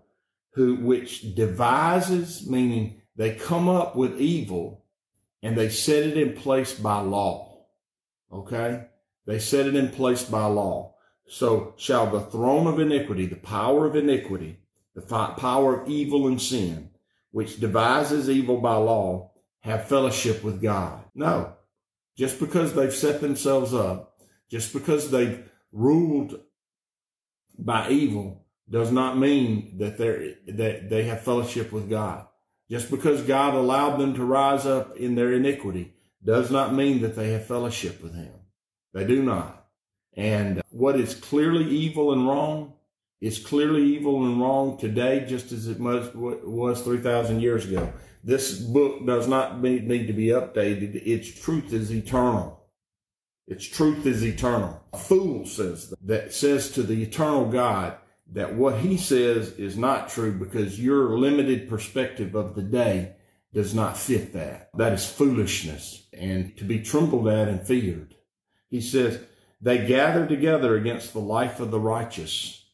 who 0.51 0.75
which 0.75 1.33
devises, 1.33 2.47
meaning 2.47 3.01
they 3.15 3.33
come 3.33 3.67
up 3.67 3.95
with 3.95 4.21
evil 4.21 4.85
and 5.41 5.57
they 5.57 5.69
set 5.69 6.03
it 6.03 6.15
in 6.15 6.33
place 6.33 6.75
by 6.75 6.99
law. 6.99 7.65
Okay? 8.31 8.85
They 9.25 9.39
set 9.39 9.65
it 9.65 9.75
in 9.75 9.89
place 9.89 10.23
by 10.23 10.45
law. 10.45 10.93
So 11.27 11.73
shall 11.75 12.07
the 12.11 12.21
throne 12.21 12.67
of 12.67 12.79
iniquity, 12.79 13.25
the 13.25 13.35
power 13.35 13.87
of 13.87 13.95
iniquity, 13.95 14.59
the 14.97 15.03
power 15.03 15.81
of 15.81 15.89
evil 15.89 16.27
and 16.27 16.41
sin, 16.41 16.89
which 17.29 17.59
devises 17.59 18.31
evil 18.31 18.59
by 18.59 18.75
law, 18.75 19.31
have 19.59 19.87
fellowship 19.87 20.43
with 20.43 20.59
God? 20.59 21.03
No. 21.13 21.53
Just 22.17 22.39
because 22.39 22.73
they've 22.73 22.93
set 22.93 23.21
themselves 23.21 23.75
up, 23.75 24.17
just 24.49 24.73
because 24.73 25.11
they've 25.11 25.47
ruled 25.71 26.39
by 27.59 27.89
evil, 27.91 28.47
does 28.69 28.91
not 28.91 29.19
mean 29.19 29.77
that 29.77 29.99
they 29.99 30.35
that 30.47 30.89
they 30.89 31.03
have 31.03 31.21
fellowship 31.21 31.71
with 31.71 31.89
God. 31.89 32.25
Just 32.67 32.89
because 32.89 33.21
God 33.21 33.53
allowed 33.53 33.97
them 33.97 34.15
to 34.15 34.25
rise 34.25 34.65
up 34.65 34.97
in 34.97 35.13
their 35.13 35.31
iniquity 35.31 35.93
does 36.23 36.49
not 36.49 36.73
mean 36.73 37.01
that 37.03 37.15
they 37.15 37.33
have 37.33 37.45
fellowship 37.45 38.01
with 38.01 38.15
Him. 38.15 38.33
They 38.93 39.05
do 39.05 39.21
not. 39.21 39.67
And 40.15 40.63
what 40.71 40.99
is 40.99 41.13
clearly 41.13 41.69
evil 41.69 42.11
and 42.13 42.27
wrong 42.27 42.73
is 43.19 43.39
clearly 43.39 43.83
evil 43.83 44.25
and 44.25 44.39
wrong 44.39 44.77
today, 44.77 45.25
just 45.27 45.51
as 45.51 45.67
it 45.67 45.79
was 45.79 46.81
3,000 46.81 47.39
years 47.39 47.65
ago. 47.65 47.91
This 48.23 48.59
book 48.59 49.05
does 49.05 49.27
not 49.27 49.61
need 49.61 50.07
to 50.07 50.13
be 50.13 50.27
updated. 50.27 50.95
Its 51.05 51.29
truth 51.29 51.73
is 51.73 51.91
eternal. 51.91 52.65
Its 53.47 53.65
truth 53.65 54.05
is 54.05 54.23
eternal. 54.25 54.83
A 54.93 54.97
fool 54.97 55.45
says 55.45 55.89
that, 55.89 56.07
that 56.07 56.33
says 56.33 56.71
to 56.71 56.83
the 56.83 57.01
eternal 57.01 57.49
God, 57.49 57.97
that 58.33 58.55
what 58.55 58.79
he 58.79 58.97
says 58.97 59.51
is 59.53 59.77
not 59.77 60.09
true 60.09 60.33
because 60.33 60.79
your 60.79 61.17
limited 61.17 61.69
perspective 61.69 62.35
of 62.35 62.55
the 62.55 62.61
day 62.61 63.13
does 63.53 63.73
not 63.73 63.97
fit 63.97 64.33
that. 64.33 64.69
That 64.75 64.91
is 64.91 65.09
foolishness 65.09 66.07
and 66.11 66.55
to 66.57 66.65
be 66.65 66.81
trembled 66.81 67.29
at 67.29 67.47
and 67.47 67.65
feared. 67.65 68.15
He 68.69 68.81
says, 68.81 69.21
They 69.61 69.87
gather 69.87 70.27
together 70.27 70.75
against 70.75 71.13
the 71.13 71.21
life 71.21 71.61
of 71.61 71.71
the 71.71 71.79
righteous 71.79 72.65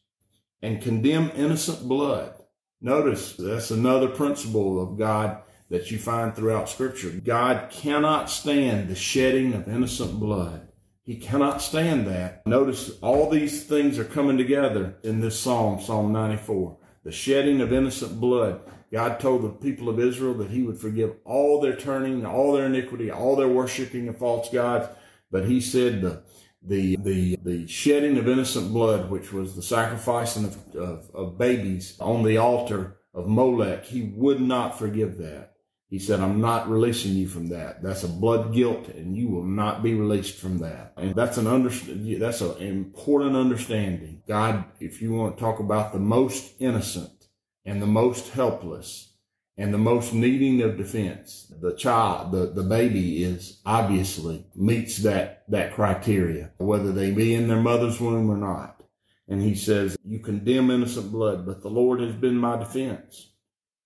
and 0.64 0.80
condemn 0.80 1.30
innocent 1.36 1.86
blood. 1.86 2.32
Notice 2.80 3.36
that's 3.36 3.70
another 3.70 4.08
principle 4.08 4.82
of 4.82 4.98
God 4.98 5.42
that 5.68 5.90
you 5.90 5.98
find 5.98 6.34
throughout 6.34 6.70
Scripture. 6.70 7.10
God 7.10 7.68
cannot 7.70 8.30
stand 8.30 8.88
the 8.88 8.94
shedding 8.94 9.52
of 9.52 9.68
innocent 9.68 10.18
blood. 10.18 10.68
He 11.02 11.16
cannot 11.16 11.60
stand 11.60 12.06
that. 12.06 12.46
Notice 12.46 12.92
all 13.02 13.28
these 13.28 13.64
things 13.64 13.98
are 13.98 14.04
coming 14.04 14.38
together 14.38 14.96
in 15.02 15.20
this 15.20 15.38
psalm, 15.38 15.82
Psalm 15.82 16.12
94. 16.12 16.78
The 17.04 17.12
shedding 17.12 17.60
of 17.60 17.70
innocent 17.70 18.18
blood. 18.18 18.62
God 18.90 19.20
told 19.20 19.42
the 19.42 19.50
people 19.50 19.90
of 19.90 20.00
Israel 20.00 20.32
that 20.34 20.50
he 20.50 20.62
would 20.62 20.78
forgive 20.78 21.12
all 21.26 21.60
their 21.60 21.76
turning, 21.76 22.24
all 22.24 22.54
their 22.54 22.66
iniquity, 22.66 23.10
all 23.10 23.36
their 23.36 23.48
worshiping 23.48 24.08
of 24.08 24.16
false 24.16 24.48
gods. 24.48 24.88
But 25.30 25.46
he 25.46 25.60
said 25.60 26.00
the, 26.00 26.22
the, 26.66 26.96
the, 26.96 27.38
the 27.42 27.66
shedding 27.66 28.18
of 28.18 28.28
innocent 28.28 28.72
blood, 28.72 29.10
which 29.10 29.32
was 29.32 29.54
the 29.54 29.62
sacrificing 29.62 30.44
of, 30.46 30.74
of, 30.74 31.10
of 31.14 31.38
babies 31.38 31.96
on 32.00 32.22
the 32.22 32.38
altar 32.38 32.96
of 33.12 33.28
Molech, 33.28 33.84
he 33.84 34.02
would 34.14 34.40
not 34.40 34.78
forgive 34.78 35.18
that. 35.18 35.52
He 35.88 35.98
said, 35.98 36.20
I'm 36.20 36.40
not 36.40 36.68
releasing 36.68 37.12
you 37.12 37.28
from 37.28 37.50
that. 37.50 37.82
That's 37.82 38.02
a 38.02 38.08
blood 38.08 38.52
guilt 38.52 38.88
and 38.88 39.14
you 39.16 39.28
will 39.28 39.44
not 39.44 39.82
be 39.82 39.94
released 39.94 40.38
from 40.38 40.58
that. 40.58 40.94
And 40.96 41.14
that's 41.14 41.36
an 41.36 41.46
under, 41.46 41.68
that's 41.68 42.40
an 42.40 42.56
important 42.56 43.36
understanding. 43.36 44.22
God, 44.26 44.64
if 44.80 45.00
you 45.00 45.12
want 45.12 45.36
to 45.36 45.40
talk 45.40 45.60
about 45.60 45.92
the 45.92 46.00
most 46.00 46.54
innocent 46.58 47.28
and 47.64 47.80
the 47.80 47.86
most 47.86 48.30
helpless 48.30 49.13
and 49.56 49.72
the 49.72 49.78
most 49.78 50.12
needing 50.12 50.62
of 50.62 50.76
defense, 50.76 51.52
the 51.60 51.74
child, 51.74 52.32
the, 52.32 52.46
the 52.46 52.62
baby 52.62 53.22
is 53.22 53.60
obviously 53.64 54.46
meets 54.54 54.98
that, 54.98 55.44
that 55.48 55.74
criteria, 55.74 56.50
whether 56.58 56.92
they 56.92 57.12
be 57.12 57.34
in 57.34 57.48
their 57.48 57.60
mother's 57.60 58.00
womb 58.00 58.30
or 58.30 58.36
not. 58.36 58.82
And 59.28 59.40
he 59.40 59.54
says, 59.54 59.96
you 60.04 60.18
condemn 60.18 60.70
innocent 60.70 61.12
blood, 61.12 61.46
but 61.46 61.62
the 61.62 61.70
Lord 61.70 62.00
has 62.00 62.14
been 62.14 62.36
my 62.36 62.58
defense 62.58 63.30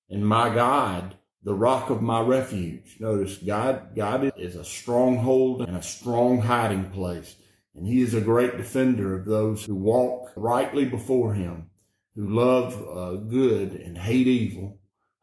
and 0.08 0.26
my 0.26 0.52
God 0.52 1.16
the 1.44 1.54
rock 1.54 1.90
of 1.90 2.02
my 2.02 2.20
refuge. 2.20 2.96
Notice 2.98 3.36
God, 3.38 3.94
God 3.94 4.32
is 4.36 4.56
a 4.56 4.64
stronghold 4.64 5.62
and 5.62 5.76
a 5.76 5.82
strong 5.82 6.40
hiding 6.40 6.90
place. 6.90 7.36
And 7.74 7.86
he 7.86 8.02
is 8.02 8.14
a 8.14 8.20
great 8.20 8.56
defender 8.56 9.14
of 9.16 9.24
those 9.24 9.64
who 9.64 9.74
walk 9.74 10.32
rightly 10.34 10.84
before 10.84 11.34
him, 11.34 11.70
who 12.16 12.28
love 12.28 12.74
uh, 12.74 13.14
good 13.14 13.72
and 13.72 13.96
hate 13.96 14.26
evil, 14.26 14.77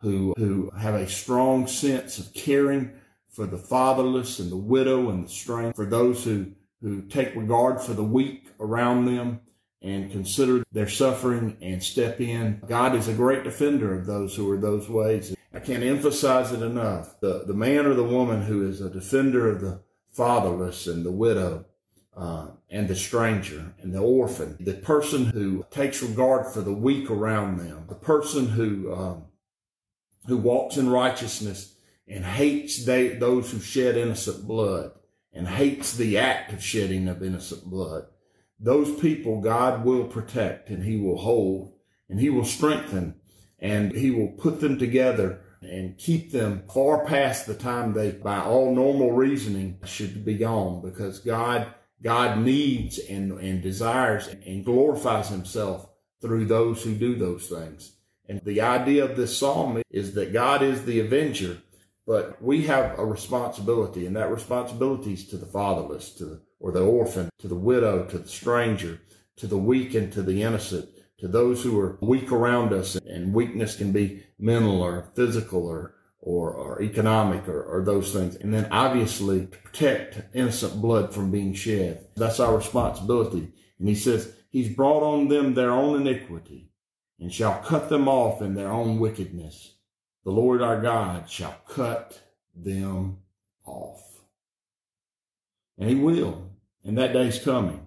who, 0.05 0.35
who 0.37 0.69
have 0.77 0.93
a 0.93 1.09
strong 1.09 1.65
sense 1.65 2.19
of 2.19 2.31
caring 2.33 2.91
for 3.27 3.47
the 3.47 3.57
fatherless 3.57 4.39
and 4.39 4.51
the 4.51 4.55
widow 4.55 5.09
and 5.09 5.25
the 5.25 5.29
stranger, 5.29 5.73
for 5.73 5.85
those 5.85 6.23
who, 6.23 6.51
who 6.81 7.01
take 7.01 7.35
regard 7.35 7.81
for 7.81 7.93
the 7.93 8.03
weak 8.03 8.47
around 8.59 9.05
them 9.05 9.41
and 9.81 10.11
consider 10.11 10.63
their 10.71 10.87
suffering 10.87 11.57
and 11.61 11.83
step 11.83 12.21
in. 12.21 12.61
God 12.67 12.95
is 12.95 13.07
a 13.07 13.13
great 13.13 13.43
defender 13.43 13.93
of 13.93 14.05
those 14.05 14.35
who 14.35 14.49
are 14.51 14.57
those 14.57 14.87
ways. 14.87 15.35
I 15.53 15.59
can't 15.59 15.83
emphasize 15.83 16.51
it 16.51 16.61
enough. 16.61 17.19
The, 17.19 17.43
the 17.45 17.53
man 17.53 17.87
or 17.87 17.95
the 17.95 18.03
woman 18.03 18.43
who 18.43 18.67
is 18.69 18.81
a 18.81 18.89
defender 18.89 19.49
of 19.49 19.61
the 19.61 19.81
fatherless 20.13 20.85
and 20.85 21.03
the 21.03 21.11
widow 21.11 21.65
uh, 22.15 22.47
and 22.69 22.87
the 22.87 22.95
stranger 22.95 23.73
and 23.81 23.93
the 23.93 23.99
orphan, 23.99 24.55
the 24.59 24.73
person 24.73 25.25
who 25.25 25.65
takes 25.71 26.01
regard 26.01 26.45
for 26.47 26.61
the 26.61 26.73
weak 26.73 27.09
around 27.09 27.57
them, 27.57 27.85
the 27.89 27.95
person 27.95 28.47
who 28.47 28.93
um, 28.93 29.24
who 30.27 30.37
walks 30.37 30.77
in 30.77 30.89
righteousness 30.89 31.75
and 32.07 32.23
hates 32.23 32.85
they, 32.85 33.09
those 33.09 33.51
who 33.51 33.59
shed 33.59 33.97
innocent 33.97 34.47
blood 34.47 34.91
and 35.33 35.47
hates 35.47 35.95
the 35.95 36.17
act 36.17 36.53
of 36.53 36.63
shedding 36.63 37.07
of 37.07 37.23
innocent 37.23 37.65
blood. 37.65 38.05
Those 38.59 38.99
people 38.99 39.41
God 39.41 39.83
will 39.83 40.05
protect 40.05 40.69
and 40.69 40.83
he 40.83 40.97
will 40.97 41.17
hold 41.17 41.73
and 42.09 42.19
he 42.19 42.29
will 42.29 42.45
strengthen 42.45 43.15
and 43.59 43.91
he 43.91 44.11
will 44.11 44.29
put 44.29 44.61
them 44.61 44.77
together 44.79 45.41
and 45.61 45.97
keep 45.97 46.31
them 46.31 46.63
far 46.71 47.05
past 47.05 47.47
the 47.47 47.55
time 47.55 47.93
they, 47.93 48.11
by 48.11 48.39
all 48.39 48.73
normal 48.73 49.11
reasoning, 49.11 49.79
should 49.85 50.23
be 50.23 50.37
gone 50.37 50.81
because 50.81 51.19
God, 51.19 51.67
God 52.03 52.39
needs 52.39 52.99
and, 52.99 53.31
and 53.39 53.61
desires 53.61 54.27
and 54.27 54.63
glorifies 54.63 55.29
himself 55.29 55.89
through 56.21 56.45
those 56.45 56.83
who 56.83 56.93
do 56.93 57.15
those 57.15 57.47
things. 57.47 57.94
And 58.27 58.41
the 58.43 58.61
idea 58.61 59.03
of 59.03 59.15
this 59.15 59.37
psalm 59.37 59.81
is 59.89 60.13
that 60.15 60.33
God 60.33 60.61
is 60.61 60.85
the 60.85 60.99
avenger, 60.99 61.59
but 62.07 62.41
we 62.41 62.65
have 62.65 62.97
a 62.97 63.05
responsibility 63.05 64.05
and 64.05 64.15
that 64.15 64.31
responsibility 64.31 65.13
is 65.13 65.27
to 65.27 65.37
the 65.37 65.45
fatherless, 65.45 66.11
to 66.15 66.25
the, 66.25 66.41
or 66.59 66.71
the 66.71 66.83
orphan, 66.83 67.29
to 67.39 67.47
the 67.47 67.55
widow, 67.55 68.05
to 68.05 68.17
the 68.17 68.27
stranger, 68.27 69.01
to 69.37 69.47
the 69.47 69.57
weak 69.57 69.93
and 69.93 70.11
to 70.13 70.21
the 70.21 70.41
innocent 70.41 70.89
to 71.17 71.27
those 71.27 71.63
who 71.63 71.79
are 71.79 71.97
weak 72.01 72.31
around 72.31 72.73
us 72.73 72.95
and 72.95 73.33
weakness 73.33 73.77
can 73.77 73.91
be 73.91 74.23
mental 74.37 74.81
or 74.81 75.09
physical 75.15 75.65
or 75.65 75.93
or, 76.19 76.51
or 76.51 76.81
economic 76.81 77.47
or, 77.47 77.61
or 77.61 77.85
those 77.85 78.11
things. 78.11 78.35
And 78.37 78.51
then 78.51 78.67
obviously 78.71 79.41
to 79.41 79.45
protect 79.45 80.35
innocent 80.35 80.81
blood 80.81 81.13
from 81.13 81.29
being 81.29 81.53
shed. 81.53 82.07
That's 82.15 82.39
our 82.39 82.57
responsibility. 82.57 83.51
And 83.77 83.87
he 83.87 83.93
says, 83.93 84.33
He's 84.49 84.69
brought 84.69 85.03
on 85.03 85.27
them 85.27 85.53
their 85.53 85.71
own 85.71 86.01
iniquity 86.01 86.71
and 87.19 87.33
shall 87.33 87.59
cut 87.59 87.89
them 87.89 88.07
off 88.07 88.41
in 88.41 88.55
their 88.55 88.71
own 88.71 88.99
wickedness. 88.99 89.75
The 90.23 90.31
Lord 90.31 90.61
our 90.61 90.81
God 90.81 91.29
shall 91.29 91.55
cut 91.67 92.19
them 92.55 93.19
off. 93.65 94.01
And 95.77 95.89
he 95.89 95.95
will. 95.95 96.49
And 96.83 96.97
that 96.97 97.13
day's 97.13 97.43
coming 97.43 97.85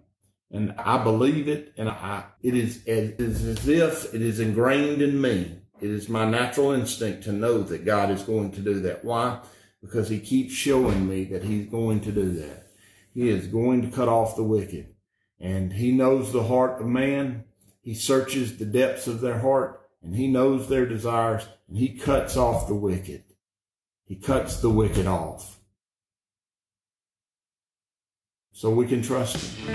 and 0.51 0.75
I 0.79 1.03
believe 1.03 1.49
it, 1.49 1.75
and 1.77 1.89
I 1.89 2.25
it 2.43 2.55
is, 2.55 2.83
it 2.87 3.21
is 3.21 3.45
as 3.45 3.69
if 3.69 4.15
it 4.15 4.23
is 4.23 4.41
ingrained 4.41 5.03
in 5.03 5.21
me. 5.21 5.59
It 5.81 5.91
is 5.91 6.09
my 6.09 6.29
natural 6.29 6.73
instinct 6.73 7.25
to 7.25 7.33
know 7.33 7.63
that 7.63 7.85
God 7.85 8.11
is 8.11 8.23
going 8.23 8.51
to 8.53 8.61
do 8.61 8.81
that. 8.81 9.05
Why? 9.05 9.41
Because 9.81 10.09
He 10.09 10.19
keeps 10.19 10.53
showing 10.53 11.09
me 11.09 11.25
that 11.25 11.45
He's 11.45 11.67
going 11.67 12.01
to 12.01 12.13
do 12.13 12.33
that. 12.33 12.67
He 13.15 13.29
is 13.29 13.47
going 13.47 13.83
to 13.83 13.95
cut 13.95 14.09
off 14.09 14.37
the 14.37 14.43
wicked, 14.43 14.95
and 15.39 15.73
He 15.73 15.93
knows 15.93 16.33
the 16.33 16.45
heart 16.45 16.81
of 16.81 16.87
man. 16.87 17.45
He 17.89 17.95
searches 17.95 18.59
the 18.59 18.67
depths 18.67 19.07
of 19.07 19.23
their 19.23 19.39
heart, 19.39 19.81
and 20.03 20.15
He 20.15 20.29
knows 20.29 20.69
their 20.69 20.85
desires, 20.85 21.47
and 21.69 21.79
He 21.79 21.99
cuts 21.99 22.37
off 22.37 22.69
the 22.69 22.75
wicked. 22.75 23.25
He 24.05 24.17
cuts 24.17 24.61
the 24.61 24.69
wicked 24.69 25.07
off. 25.07 25.59
So 28.53 28.69
we 28.69 28.87
can 28.87 29.01
trust 29.01 29.39
Him. 29.57 29.75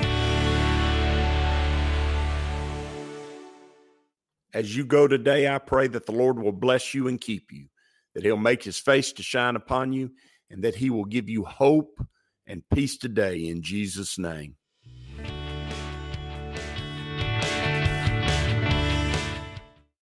As 4.54 4.78
you 4.78 4.86
go 4.86 5.08
today, 5.08 5.48
I 5.48 5.58
pray 5.58 5.88
that 5.88 6.06
the 6.06 6.12
Lord 6.12 6.38
will 6.38 6.52
bless 6.52 6.94
you 6.94 7.08
and 7.08 7.20
keep 7.20 7.52
you, 7.52 7.66
that 8.14 8.24
he'll 8.24 8.38
make 8.38 8.62
his 8.62 8.78
face 8.78 9.12
to 9.14 9.24
shine 9.24 9.56
upon 9.56 9.92
you, 9.92 10.12
and 10.52 10.64
that 10.64 10.76
he 10.76 10.92
will 10.92 11.06
give 11.06 11.30
you 11.30 11.46
hope 11.46 12.00
and 12.46 12.62
peace 12.72 12.96
today 12.96 13.48
in 13.48 13.64
Jesus' 13.64 14.20
name. 14.20 14.58